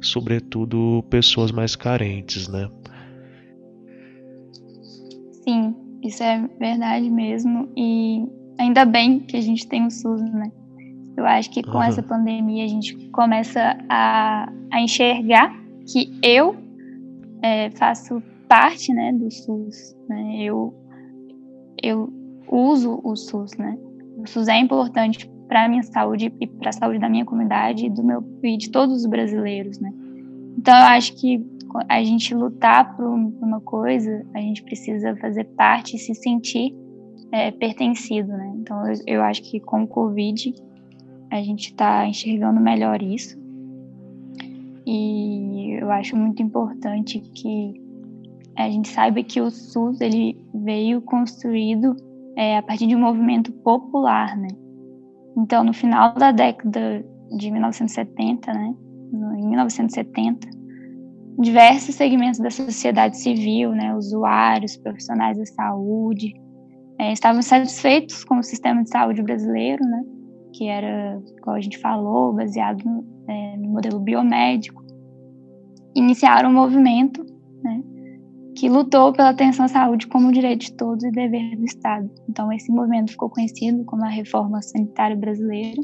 [0.00, 2.68] sobretudo pessoas mais carentes, né?
[5.42, 8.26] Sim, isso é verdade mesmo e
[8.58, 10.52] ainda bem que a gente tem o SUS, né?
[11.16, 11.82] Eu acho que com uhum.
[11.82, 15.54] essa pandemia a gente começa a, a enxergar
[15.86, 16.56] que eu
[17.42, 19.96] é, faço parte né, do SUS.
[20.08, 20.42] Né?
[20.42, 20.74] Eu,
[21.80, 22.12] eu
[22.50, 23.56] uso o SUS.
[23.56, 23.78] Né?
[24.18, 27.86] O SUS é importante para a minha saúde e para a saúde da minha comunidade
[27.86, 29.78] e, do meu, e de todos os brasileiros.
[29.78, 29.92] Né?
[30.58, 31.40] Então, eu acho que
[31.88, 36.74] a gente lutar por uma coisa, a gente precisa fazer parte e se sentir
[37.30, 38.28] é, pertencido.
[38.28, 38.52] Né?
[38.56, 40.52] Então, eu, eu acho que com o Covid
[41.30, 43.38] a gente está enxergando melhor isso.
[44.84, 47.89] E eu acho muito importante que
[48.56, 51.96] a gente saiba que o SUS ele veio construído
[52.36, 54.48] é, a partir de um movimento popular, né?
[55.36, 57.04] Então, no final da década
[57.36, 58.74] de 1970, né,
[59.12, 60.48] em 1970,
[61.38, 66.34] diversos segmentos da sociedade civil, né, usuários, profissionais da saúde,
[66.98, 70.02] é, estavam satisfeitos com o sistema de saúde brasileiro, né,
[70.52, 74.82] que era, como a gente falou, baseado no, é, no modelo biomédico.
[75.94, 77.24] Iniciaram um movimento,
[77.62, 77.82] né,
[78.60, 82.10] que lutou pela atenção à saúde como direito de todos e dever do Estado.
[82.28, 85.80] Então, esse movimento ficou conhecido como a Reforma Sanitária Brasileira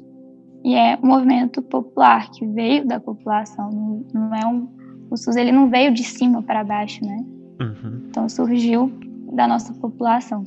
[0.62, 3.70] e é um movimento popular que veio da população.
[3.70, 4.68] Não, não é um,
[5.10, 7.24] o SUS ele não veio de cima para baixo, né?
[7.62, 8.02] Uhum.
[8.10, 8.92] Então, surgiu
[9.32, 10.44] da nossa população.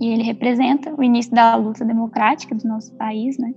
[0.00, 3.52] E ele representa o início da luta democrática do nosso país, né?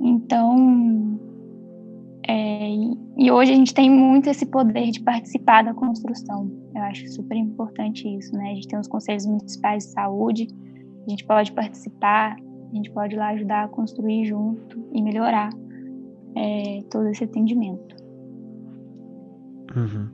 [0.00, 1.16] Então,
[2.26, 2.68] é,
[3.16, 6.50] e hoje a gente tem muito esse poder de participar da construção.
[6.74, 8.50] Eu acho super importante isso, né?
[8.50, 10.48] A gente tem os conselhos municipais de saúde,
[11.06, 12.36] a gente pode participar,
[12.70, 15.50] a gente pode ir lá ajudar a construir junto e melhorar
[16.36, 17.96] é, todo esse atendimento.
[19.74, 20.08] Uhum.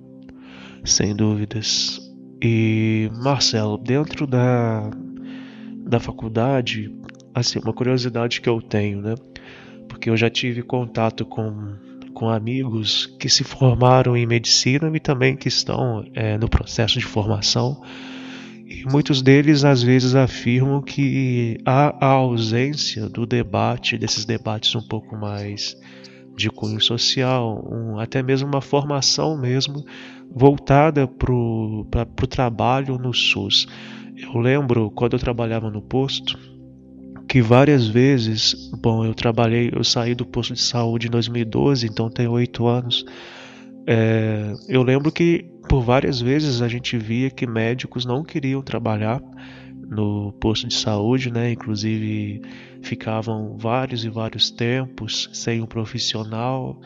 [0.85, 2.01] Sem dúvidas.
[2.42, 4.90] E Marcelo, dentro da,
[5.87, 6.95] da faculdade,
[7.35, 9.14] assim, uma curiosidade que eu tenho, né?
[9.88, 11.86] Porque eu já tive contato com
[12.17, 17.05] com amigos que se formaram em medicina e também que estão é, no processo de
[17.05, 17.83] formação.
[18.67, 24.81] E muitos deles às vezes afirmam que há a ausência do debate, desses debates um
[24.81, 25.77] pouco mais
[26.35, 29.85] de cunho social, um, até mesmo uma formação mesmo
[30.35, 33.69] voltada para o trabalho no SUS.
[34.17, 36.39] Eu lembro quando eu trabalhava no posto,
[37.29, 42.09] que várias vezes, bom, eu trabalhei, eu saí do posto de saúde em 2012, então
[42.09, 43.05] tenho oito anos.
[43.87, 49.21] É, eu lembro que por várias vezes a gente via que médicos não queriam trabalhar
[49.89, 51.53] no posto de saúde, né?
[51.53, 52.43] Inclusive
[52.83, 56.81] ficavam vários e vários tempos sem um profissional.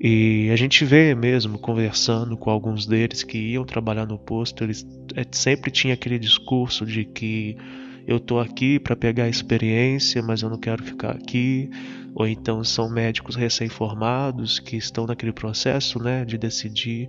[0.00, 4.86] E a gente vê mesmo conversando com alguns deles que iam trabalhar no posto, eles
[5.14, 7.56] é, sempre tinha aquele discurso de que
[8.06, 11.68] eu tô aqui para pegar experiência, mas eu não quero ficar aqui.
[12.14, 17.08] Ou então são médicos recém-formados que estão naquele processo, né, de decidir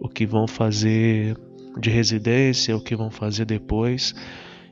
[0.00, 1.36] o que vão fazer
[1.78, 4.14] de residência, o que vão fazer depois.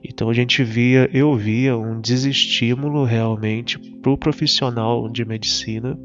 [0.03, 5.99] Então a gente via, eu via um desestímulo realmente para o profissional de medicina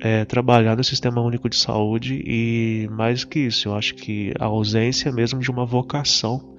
[0.00, 4.44] é, trabalhar no Sistema Único de Saúde e mais que isso, eu acho que a
[4.44, 6.54] ausência mesmo de uma vocação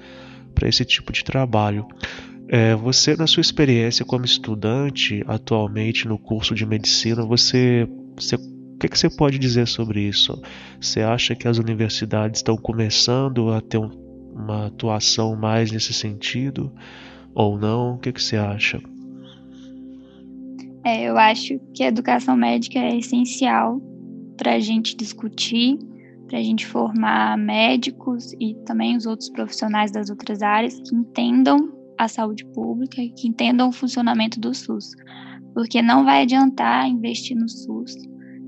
[0.58, 1.86] para esse tipo de trabalho.
[2.50, 8.80] É, você, na sua experiência como estudante atualmente no curso de medicina, você, você o
[8.80, 10.40] que, que, você pode dizer sobre isso?
[10.80, 13.90] Você acha que as universidades estão começando a ter um,
[14.34, 16.72] uma atuação mais nesse sentido
[17.36, 17.96] ou não?
[17.96, 18.82] O que, que você acha?
[20.84, 23.80] É, eu acho que a educação médica é essencial
[24.38, 25.78] para a gente discutir
[26.28, 31.72] para a gente formar médicos e também os outros profissionais das outras áreas que entendam
[31.98, 34.92] a saúde pública que entendam o funcionamento do SUS.
[35.54, 37.96] Porque não vai adiantar investir no SUS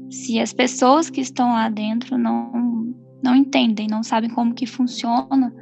[0.09, 5.53] se as pessoas que estão lá dentro não, não entendem, não sabem como que funciona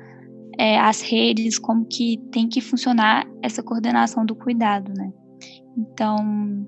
[0.58, 5.12] é, as redes, como que tem que funcionar essa coordenação do cuidado, né?
[5.78, 6.66] Então,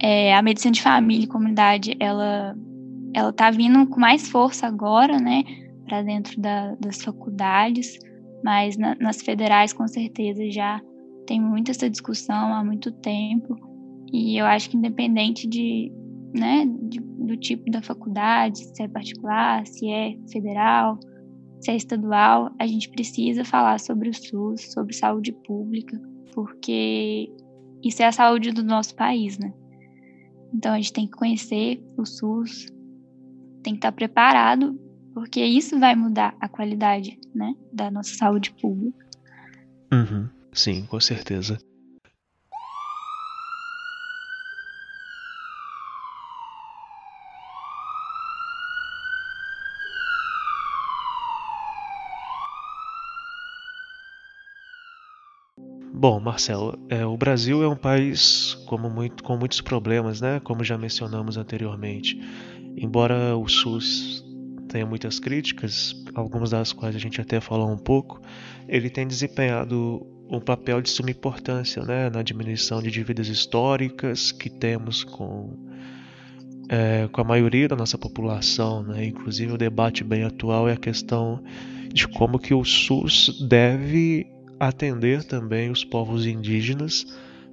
[0.00, 2.56] é, a medicina de família e comunidade, ela
[3.14, 5.42] ela está vindo com mais força agora, né,
[5.84, 7.98] para dentro da, das faculdades,
[8.44, 10.80] mas na, nas federais com certeza já
[11.26, 13.56] tem muita essa discussão há muito tempo
[14.12, 15.92] e eu acho que independente de,
[16.34, 20.98] né, de, do tipo da faculdade, se é particular, se é federal,
[21.60, 26.00] se é estadual, a gente precisa falar sobre o SUS, sobre saúde pública,
[26.34, 27.30] porque
[27.82, 29.52] isso é a saúde do nosso país, né?
[30.52, 32.66] Então a gente tem que conhecer o SUS,
[33.62, 34.78] tem que estar preparado,
[35.14, 39.06] porque isso vai mudar a qualidade né, da nossa saúde pública.
[39.92, 41.58] Uhum, sim, com certeza.
[55.92, 60.40] Bom, Marcelo, é, o Brasil é um país como muito, com muitos problemas, né?
[60.40, 62.18] Como já mencionamos anteriormente.
[62.76, 64.24] Embora o SUS
[64.68, 68.20] tenha muitas críticas, algumas das quais a gente até falou um pouco,
[68.68, 74.48] ele tem desempenhado um papel de suma importância né, na diminuição de dívidas históricas que
[74.48, 75.58] temos com,
[76.68, 78.84] é, com a maioria da nossa população.
[78.84, 79.06] Né?
[79.06, 81.42] Inclusive, o debate bem atual é a questão
[81.92, 84.26] de como que o SUS deve
[84.60, 87.04] atender também os povos indígenas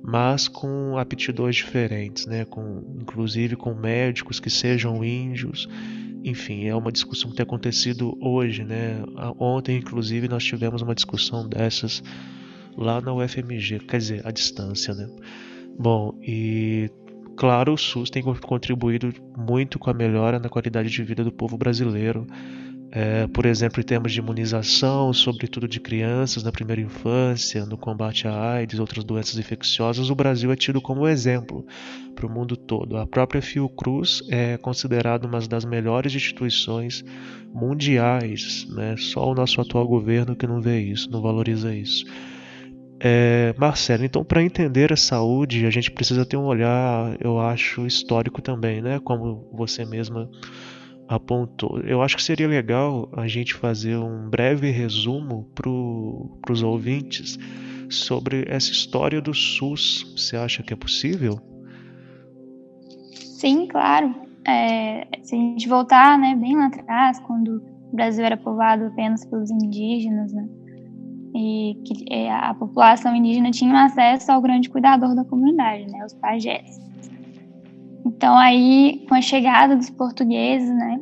[0.03, 2.45] mas com aptidões diferentes, né?
[2.45, 5.67] com, inclusive com médicos que sejam índios.
[6.23, 8.63] Enfim, é uma discussão que tem acontecido hoje.
[8.63, 9.03] Né?
[9.39, 12.01] Ontem, inclusive, nós tivemos uma discussão dessas
[12.75, 14.93] lá na UFMG, quer dizer, à distância.
[14.93, 15.09] Né?
[15.77, 16.89] Bom, e
[17.35, 21.57] claro, o SUS tem contribuído muito com a melhora na qualidade de vida do povo
[21.57, 22.25] brasileiro.
[22.91, 28.27] É, por exemplo, em termos de imunização, sobretudo de crianças na primeira infância, no combate
[28.27, 31.65] à AIDS, outras doenças infecciosas, o Brasil é tido como exemplo
[32.15, 32.97] para o mundo todo.
[32.97, 37.03] A própria Fiocruz é considerada uma das melhores instituições
[37.53, 38.95] mundiais, né?
[38.97, 42.05] Só o nosso atual governo que não vê isso, não valoriza isso.
[42.99, 47.85] É, Marcelo, então para entender a saúde a gente precisa ter um olhar, eu acho,
[47.85, 48.99] histórico também, né?
[49.03, 50.27] Como você mesma
[51.07, 51.79] apontou.
[51.79, 55.69] Eu acho que seria legal a gente fazer um breve resumo para
[56.51, 57.37] os ouvintes
[57.89, 60.13] sobre essa história do SUS.
[60.15, 61.39] Você acha que é possível?
[63.13, 64.13] Sim, claro.
[64.45, 69.25] É, se a gente voltar né, bem lá atrás, quando o Brasil era povoado apenas
[69.25, 70.47] pelos indígenas, né,
[71.35, 76.13] e que é, a população indígena tinha acesso ao grande cuidador da comunidade, né, os
[76.15, 76.86] pajés.
[78.07, 80.99] Então aí, com a chegada dos portugueses, né,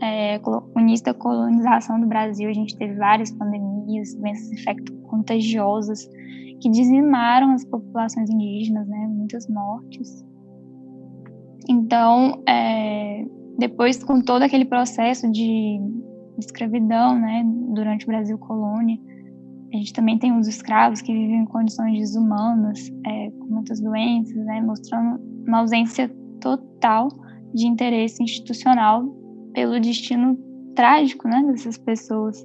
[0.00, 6.06] é, o início da colonização do Brasil, a gente teve várias pandemias, doenças infecto-contagiosas
[6.60, 10.22] que dizimaram as populações indígenas, né, muitas mortes.
[11.66, 13.24] Então, é,
[13.58, 15.80] depois com todo aquele processo de
[16.38, 18.98] escravidão, né, durante o Brasil colônia,
[19.72, 24.36] a gente também tem os escravos que vivem em condições desumanas, é, com muitas doenças,
[24.46, 26.08] né, mostrando uma ausência
[26.40, 27.08] total
[27.52, 29.04] de interesse institucional
[29.52, 30.38] pelo destino
[30.74, 32.44] trágico né, dessas pessoas.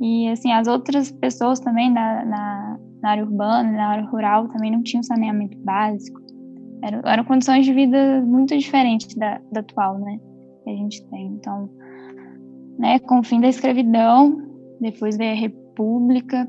[0.00, 4.70] E assim, as outras pessoas também na, na, na área urbana, na área rural, também
[4.70, 6.20] não tinham saneamento básico.
[6.82, 10.18] Eram, eram condições de vida muito diferentes da, da atual, né?
[10.64, 11.28] Que a gente tem.
[11.28, 11.70] Então,
[12.78, 14.36] né, com o fim da escravidão,
[14.80, 15.36] depois veio a
[15.76, 16.48] República,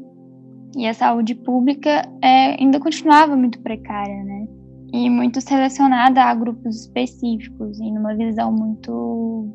[0.75, 4.47] e a saúde pública é, ainda continuava muito precária, né?
[4.93, 9.51] e muito selecionada a grupos específicos e numa visão muito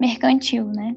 [0.00, 0.96] mercantil, né?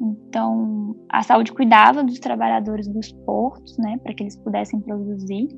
[0.00, 5.48] Então, a saúde cuidava dos trabalhadores dos portos, né, para que eles pudessem produzir.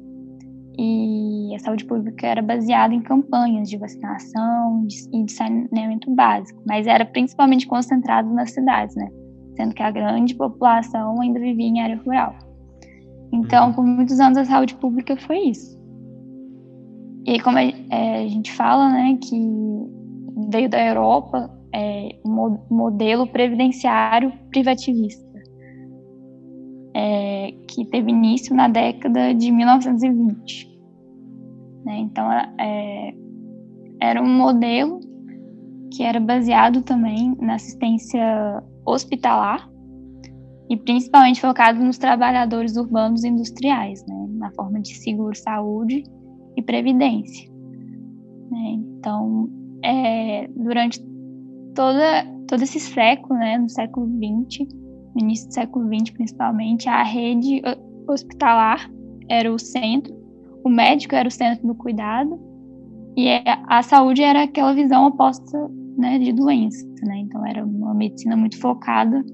[0.79, 6.87] E a saúde pública era baseada em campanhas de vacinação e de saneamento básico, mas
[6.87, 9.09] era principalmente concentrado nas cidades, né?
[9.57, 12.35] Sendo que a grande população ainda vivia em área rural.
[13.33, 13.73] Então, uhum.
[13.75, 15.75] por muitos anos a saúde pública foi isso.
[17.27, 19.37] E como a, é, a gente fala, né, que
[20.51, 25.25] veio da Europa é, um modelo previdenciário privativista,
[26.95, 30.79] é, que teve início na década de 1920.
[31.85, 31.99] Né?
[31.99, 33.15] Então, é,
[34.01, 35.01] era um modelo
[35.93, 39.69] que era baseado também na assistência hospitalar
[40.69, 44.27] e principalmente focado nos trabalhadores urbanos industriais, né?
[44.31, 46.05] na forma de seguro-saúde
[46.57, 47.51] e previdência.
[48.51, 48.79] Né?
[48.99, 49.49] Então,
[49.83, 51.01] é, durante
[51.75, 54.67] toda, todo esse século, né, no século XX,
[55.15, 57.63] no início do século XX principalmente, a rede
[58.09, 58.91] hospitalar
[59.29, 60.15] era o centro,
[60.65, 62.41] o médico era o centro do cuidado
[63.17, 66.87] e a saúde era aquela visão oposta né, de doença.
[67.03, 67.19] Né?
[67.19, 69.25] Então, era uma medicina muito focada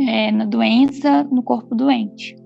[0.00, 2.36] é, na doença, no corpo doente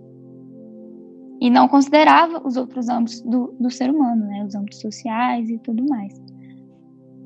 [1.41, 5.59] e não considerava os outros âmbitos do, do ser humano, né, os âmbitos sociais e
[5.59, 6.13] tudo mais.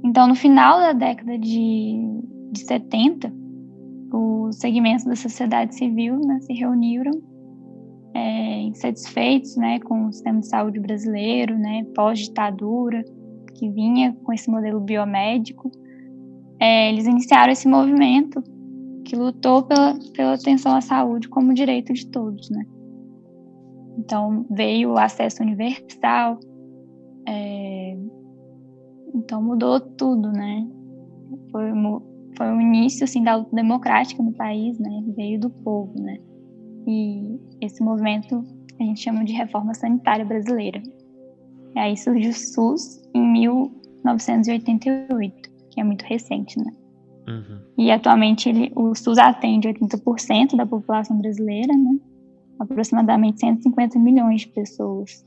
[0.05, 2.21] Então, no final da década de,
[2.53, 3.33] de 70,
[4.12, 7.12] os segmentos da sociedade civil né, se reuniram
[8.14, 13.05] é, insatisfeitos né, com o sistema de saúde brasileiro, né, pós-ditadura,
[13.55, 15.71] que vinha com esse modelo biomédico.
[16.61, 18.42] É, eles iniciaram esse movimento
[19.04, 22.64] que lutou pela, pela atenção à saúde como direito de todos, né?
[23.98, 26.38] Então veio o acesso universal,
[27.26, 27.96] é,
[29.14, 30.66] então mudou tudo, né?
[31.50, 31.72] Foi,
[32.36, 35.02] foi o início assim da luta democrática no país, né?
[35.16, 36.18] Veio do povo, né?
[36.86, 38.44] E esse movimento
[38.78, 40.82] a gente chama de reforma sanitária brasileira.
[41.74, 45.50] E aí surgiu o SUS em 1988,
[45.81, 46.72] que é muito recente, né?
[47.26, 47.61] Uhum.
[47.78, 51.99] E atualmente ele, o SUS atende 80% da população brasileira, né?
[52.59, 55.24] aproximadamente 150 milhões de pessoas.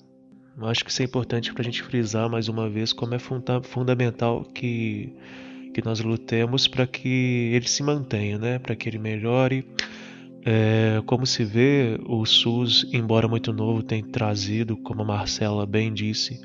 [0.55, 3.19] Eu acho que isso é importante para a gente frisar mais uma vez como é
[3.19, 5.15] funda fundamental que,
[5.73, 8.59] que nós lutemos para que ele se mantenha, né?
[8.59, 9.65] para que ele melhore.
[10.45, 15.91] É, como se vê, o SUS, embora muito novo, tem trazido, como a Marcela bem
[15.91, 16.39] disse,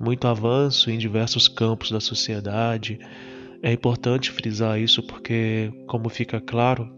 [0.00, 2.98] muito avanço em diversos campos da sociedade.
[3.62, 6.90] É importante frisar isso porque, como fica claro,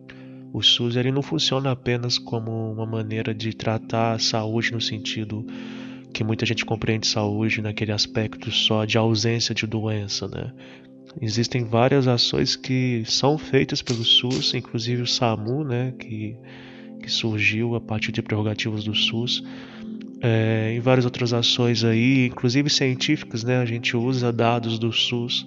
[0.52, 5.44] o SUS ele não funciona apenas como uma maneira de tratar a saúde no sentido
[6.12, 10.52] que muita gente compreende saúde naquele aspecto só de ausência de doença, né?
[11.20, 16.36] Existem várias ações que são feitas pelo SUS, inclusive o SAMU, né, que,
[17.02, 19.42] que surgiu a partir de prerrogativas do SUS.
[20.24, 25.44] É, em várias outras ações aí, inclusive científicas, né, a gente usa dados do SUS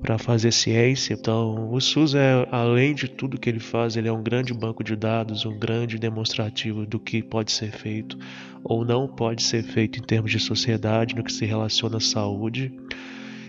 [0.00, 1.14] para fazer ciência.
[1.14, 4.84] Então, o SUS é, além de tudo que ele faz, ele é um grande banco
[4.84, 8.16] de dados, um grande demonstrativo do que pode ser feito
[8.64, 12.72] ou não pode ser feito em termos de sociedade, no que se relaciona à saúde.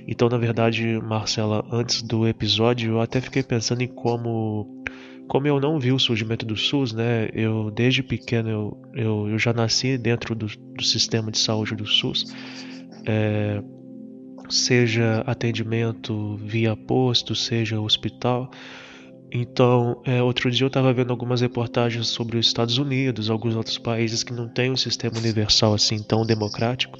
[0.07, 4.83] Então, na verdade, Marcela, antes do episódio, eu até fiquei pensando em como
[5.33, 7.27] como eu não vi o surgimento do SUS, né?
[7.33, 11.87] Eu desde pequeno eu, eu, eu já nasci dentro do, do sistema de saúde do
[11.87, 12.31] SUS.
[13.03, 13.59] É,
[14.47, 18.51] seja atendimento via posto, seja hospital.
[19.31, 23.79] Então, é, outro dia eu estava vendo algumas reportagens sobre os Estados Unidos, alguns outros
[23.79, 26.99] países que não têm um sistema universal assim tão democrático.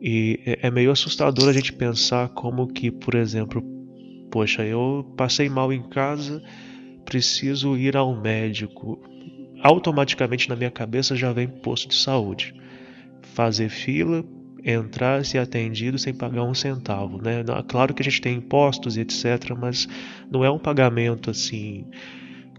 [0.00, 3.60] E é, é meio assustador a gente pensar como que, por exemplo,
[4.30, 6.40] poxa, eu passei mal em casa,
[7.08, 9.00] preciso ir ao médico.
[9.62, 12.54] Automaticamente na minha cabeça já vem posto de saúde.
[13.34, 14.22] Fazer fila
[14.62, 17.42] entrar, ser atendido sem pagar um centavo, né?
[17.66, 19.88] Claro que a gente tem impostos e etc, mas
[20.30, 21.86] não é um pagamento assim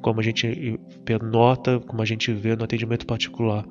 [0.01, 0.79] como a gente
[1.21, 3.65] nota, como a gente vê no atendimento particular.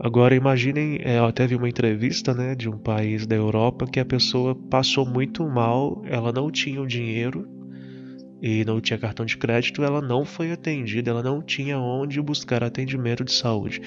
[0.00, 4.00] Agora imaginem, é, eu até vi uma entrevista, né, de um país da Europa que
[4.00, 7.55] a pessoa passou muito mal, ela não tinha o dinheiro
[8.40, 12.62] e não tinha cartão de crédito, ela não foi atendida, ela não tinha onde buscar
[12.62, 13.80] atendimento de saúde.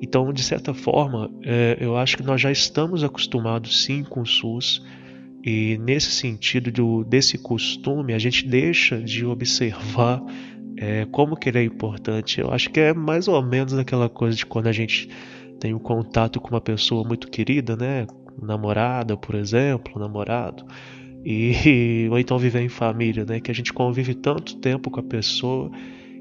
[0.00, 4.26] Então, de certa forma, é, eu acho que nós já estamos acostumados sim com o
[4.26, 4.82] SUS.
[5.44, 10.20] E nesse sentido do, desse costume, a gente deixa de observar
[10.76, 12.40] é, como que ele é importante.
[12.40, 15.08] Eu acho que é mais ou menos aquela coisa de quando a gente
[15.60, 18.06] tem um contato com uma pessoa muito querida, né?
[18.40, 20.64] Namorada, por exemplo, namorado.
[21.24, 23.40] E, ou então viver em família, né?
[23.40, 25.70] Que a gente convive tanto tempo com a pessoa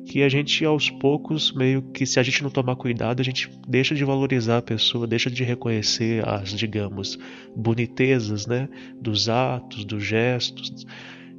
[0.05, 3.49] que a gente aos poucos meio que se a gente não tomar cuidado a gente
[3.67, 7.19] deixa de valorizar a pessoa deixa de reconhecer as digamos
[7.55, 8.67] bonitezas né?
[8.99, 10.85] Dos atos dos gestos.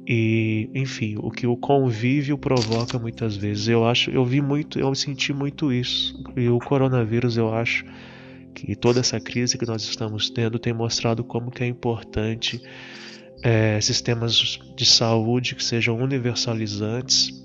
[0.07, 3.67] E enfim o que o convívio provoca muitas vezes.
[3.67, 6.21] Eu acho eu vi muito eu senti muito isso.
[6.35, 7.85] E o coronavírus eu acho
[8.53, 12.61] que toda essa crise que nós estamos tendo tem mostrado como que é importante
[13.43, 17.43] é, sistemas de saúde que sejam universalizantes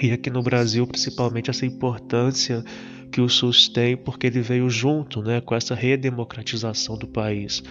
[0.00, 2.64] e aqui no Brasil, principalmente, essa importância
[3.12, 7.62] que o SUS tem, porque ele veio junto né, com essa redemocratização do país.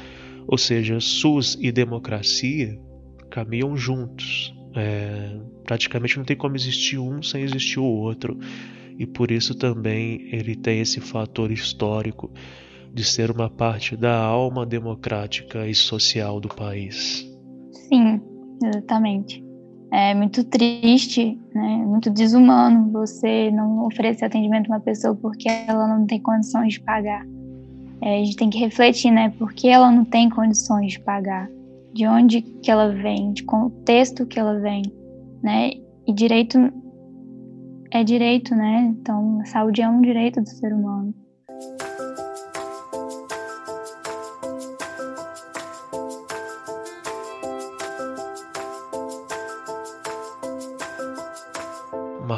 [0.48, 2.80] Ou seja, SUS e democracia
[3.32, 4.54] caminham juntos.
[4.76, 8.38] É, praticamente não tem como existir um sem existir o outro.
[9.00, 12.32] E por isso também ele tem esse fator histórico
[12.94, 17.29] de ser uma parte da alma democrática e social do país.
[17.90, 18.22] Sim,
[18.64, 19.44] exatamente.
[19.92, 21.84] É muito triste, né?
[21.84, 26.82] muito desumano você não oferecer atendimento a uma pessoa porque ela não tem condições de
[26.82, 27.26] pagar.
[28.02, 29.34] É, a gente tem que refletir, né?
[29.38, 31.50] Por que ela não tem condições de pagar?
[31.92, 33.34] De onde que ela vem?
[33.34, 34.84] De contexto que ela vem,
[35.42, 35.72] né?
[36.08, 36.72] E direito
[37.92, 38.94] é direito, né?
[39.00, 41.14] Então, saúde é um direito do ser humano.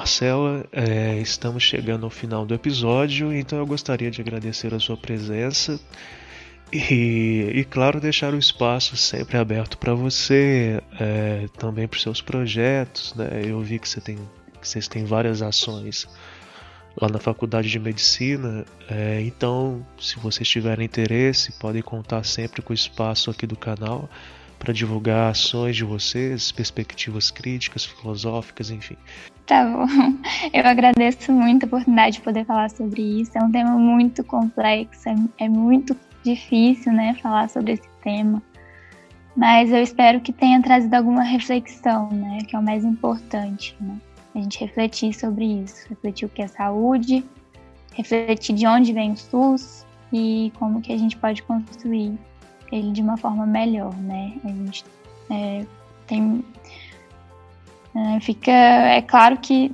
[0.02, 4.98] Marcela, é, estamos chegando ao final do episódio, então eu gostaria de agradecer a sua
[4.98, 5.80] presença
[6.74, 12.20] e, e claro, deixar o espaço sempre aberto para você, é, também para os seus
[12.20, 13.14] projetos.
[13.14, 13.44] Né?
[13.46, 14.18] Eu vi que, você tem,
[14.60, 16.08] que vocês têm várias ações
[17.00, 22.74] lá na Faculdade de Medicina, é, então, se vocês tiverem interesse, podem contar sempre com
[22.74, 24.10] o espaço aqui do canal
[24.62, 28.96] para divulgar ações de vocês, perspectivas críticas, filosóficas, enfim.
[29.48, 29.88] Tá bom.
[30.54, 33.36] Eu agradeço muito a oportunidade de poder falar sobre isso.
[33.36, 38.42] É um tema muito complexo, é, é muito difícil, né, falar sobre esse tema.
[39.36, 43.98] Mas eu espero que tenha trazido alguma reflexão, né, que é o mais importante, né?
[44.36, 47.26] A gente refletir sobre isso, refletir o que é saúde,
[47.94, 52.18] refletir de onde vem o SUS e como que a gente pode construir
[52.72, 54.34] ele de uma forma melhor, né?
[54.44, 54.86] A gente
[55.30, 55.66] é,
[56.08, 56.44] tem.
[57.96, 58.52] É, fica.
[58.52, 59.72] É claro que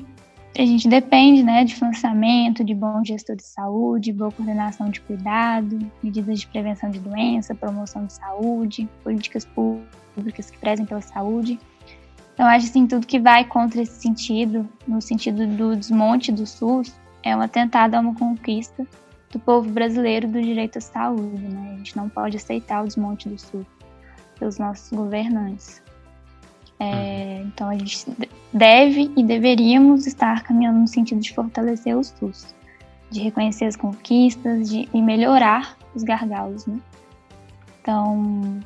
[0.58, 5.80] a gente depende né, de financiamento, de bom gestor de saúde, boa coordenação de cuidado,
[6.02, 11.60] medidas de prevenção de doença, promoção de saúde, políticas públicas que prezem pela saúde.
[12.34, 16.94] Então, acho assim, tudo que vai contra esse sentido, no sentido do desmonte do SUS,
[17.22, 18.86] é um atentado a uma conquista
[19.32, 21.42] do povo brasileiro do direito à saúde.
[21.42, 21.72] Né?
[21.74, 23.66] A gente não pode aceitar o desmonte do SUS
[24.40, 25.82] pelos nossos governantes.
[26.80, 27.48] É, uhum.
[27.48, 28.06] Então a gente
[28.54, 32.54] deve e deveríamos estar caminhando no sentido de fortalecer o SUS,
[33.10, 36.80] de reconhecer as conquistas de, e melhorar os gargalos, né?
[37.82, 38.60] Então,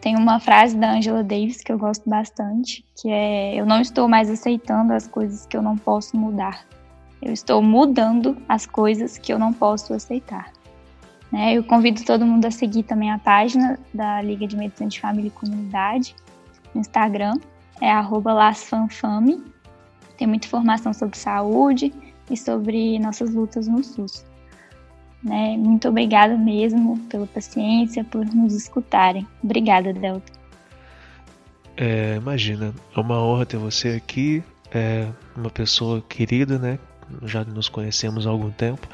[0.00, 4.08] tem uma frase da Angela Davis que eu gosto bastante, que é: Eu não estou
[4.08, 6.66] mais aceitando as coisas que eu não posso mudar.
[7.22, 10.52] Eu estou mudando as coisas que eu não posso aceitar.
[11.30, 11.54] Né?
[11.54, 15.28] Eu convido todo mundo a seguir também a página da Liga de Medicina de Família
[15.28, 16.14] e Comunidade
[16.74, 17.34] no Instagram,
[17.80, 19.42] é lasfanfame.
[20.16, 21.92] Tem muita informação sobre saúde
[22.30, 24.24] e sobre nossas lutas no SUS.
[25.22, 25.56] Né?
[25.56, 29.26] Muito obrigada mesmo pela paciência, por nos escutarem.
[29.42, 30.32] Obrigada, Delta.
[31.76, 34.42] É, imagina, é uma honra ter você aqui.
[34.72, 36.78] É uma pessoa querida, né?
[37.24, 38.86] Já nos conhecemos há algum tempo.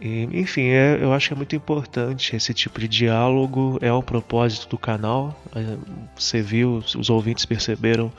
[0.00, 4.02] E, enfim, é, eu acho que é muito importante esse tipo de diálogo, é o
[4.02, 5.38] propósito do canal.
[5.54, 5.76] É,
[6.14, 8.12] você viu, os ouvintes perceberam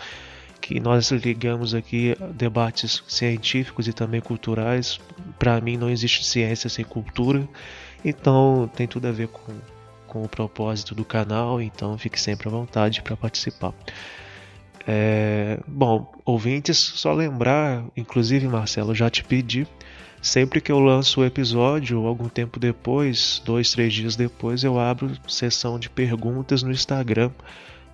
[0.60, 5.00] que nós ligamos aqui debates científicos e também culturais.
[5.38, 7.48] Para mim, não existe ciência sem cultura,
[8.04, 9.54] então tem tudo a ver com,
[10.08, 11.62] com o propósito do canal.
[11.62, 13.74] Então, fique sempre à vontade para participar.
[14.90, 19.68] É, bom, ouvintes, só lembrar, inclusive Marcelo, já te pedi,
[20.22, 25.12] sempre que eu lanço o episódio, algum tempo depois, dois, três dias depois, eu abro
[25.28, 27.32] sessão de perguntas no Instagram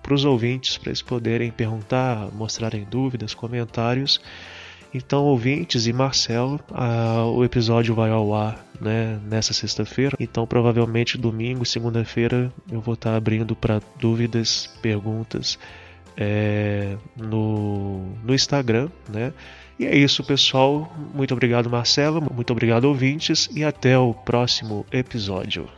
[0.00, 4.20] para os ouvintes, para eles poderem perguntar, mostrarem dúvidas, comentários.
[4.92, 6.60] Então, ouvintes e Marcelo,
[7.34, 10.16] o episódio vai ao ar né, nessa sexta-feira.
[10.20, 15.58] Então, provavelmente domingo, segunda-feira, eu vou estar abrindo para dúvidas, perguntas
[16.16, 19.32] é, no, no Instagram, né?
[19.78, 20.92] E é isso, pessoal.
[21.12, 22.22] Muito obrigado, Marcelo.
[22.32, 23.48] Muito obrigado, ouvintes.
[23.52, 25.68] E até o próximo episódio.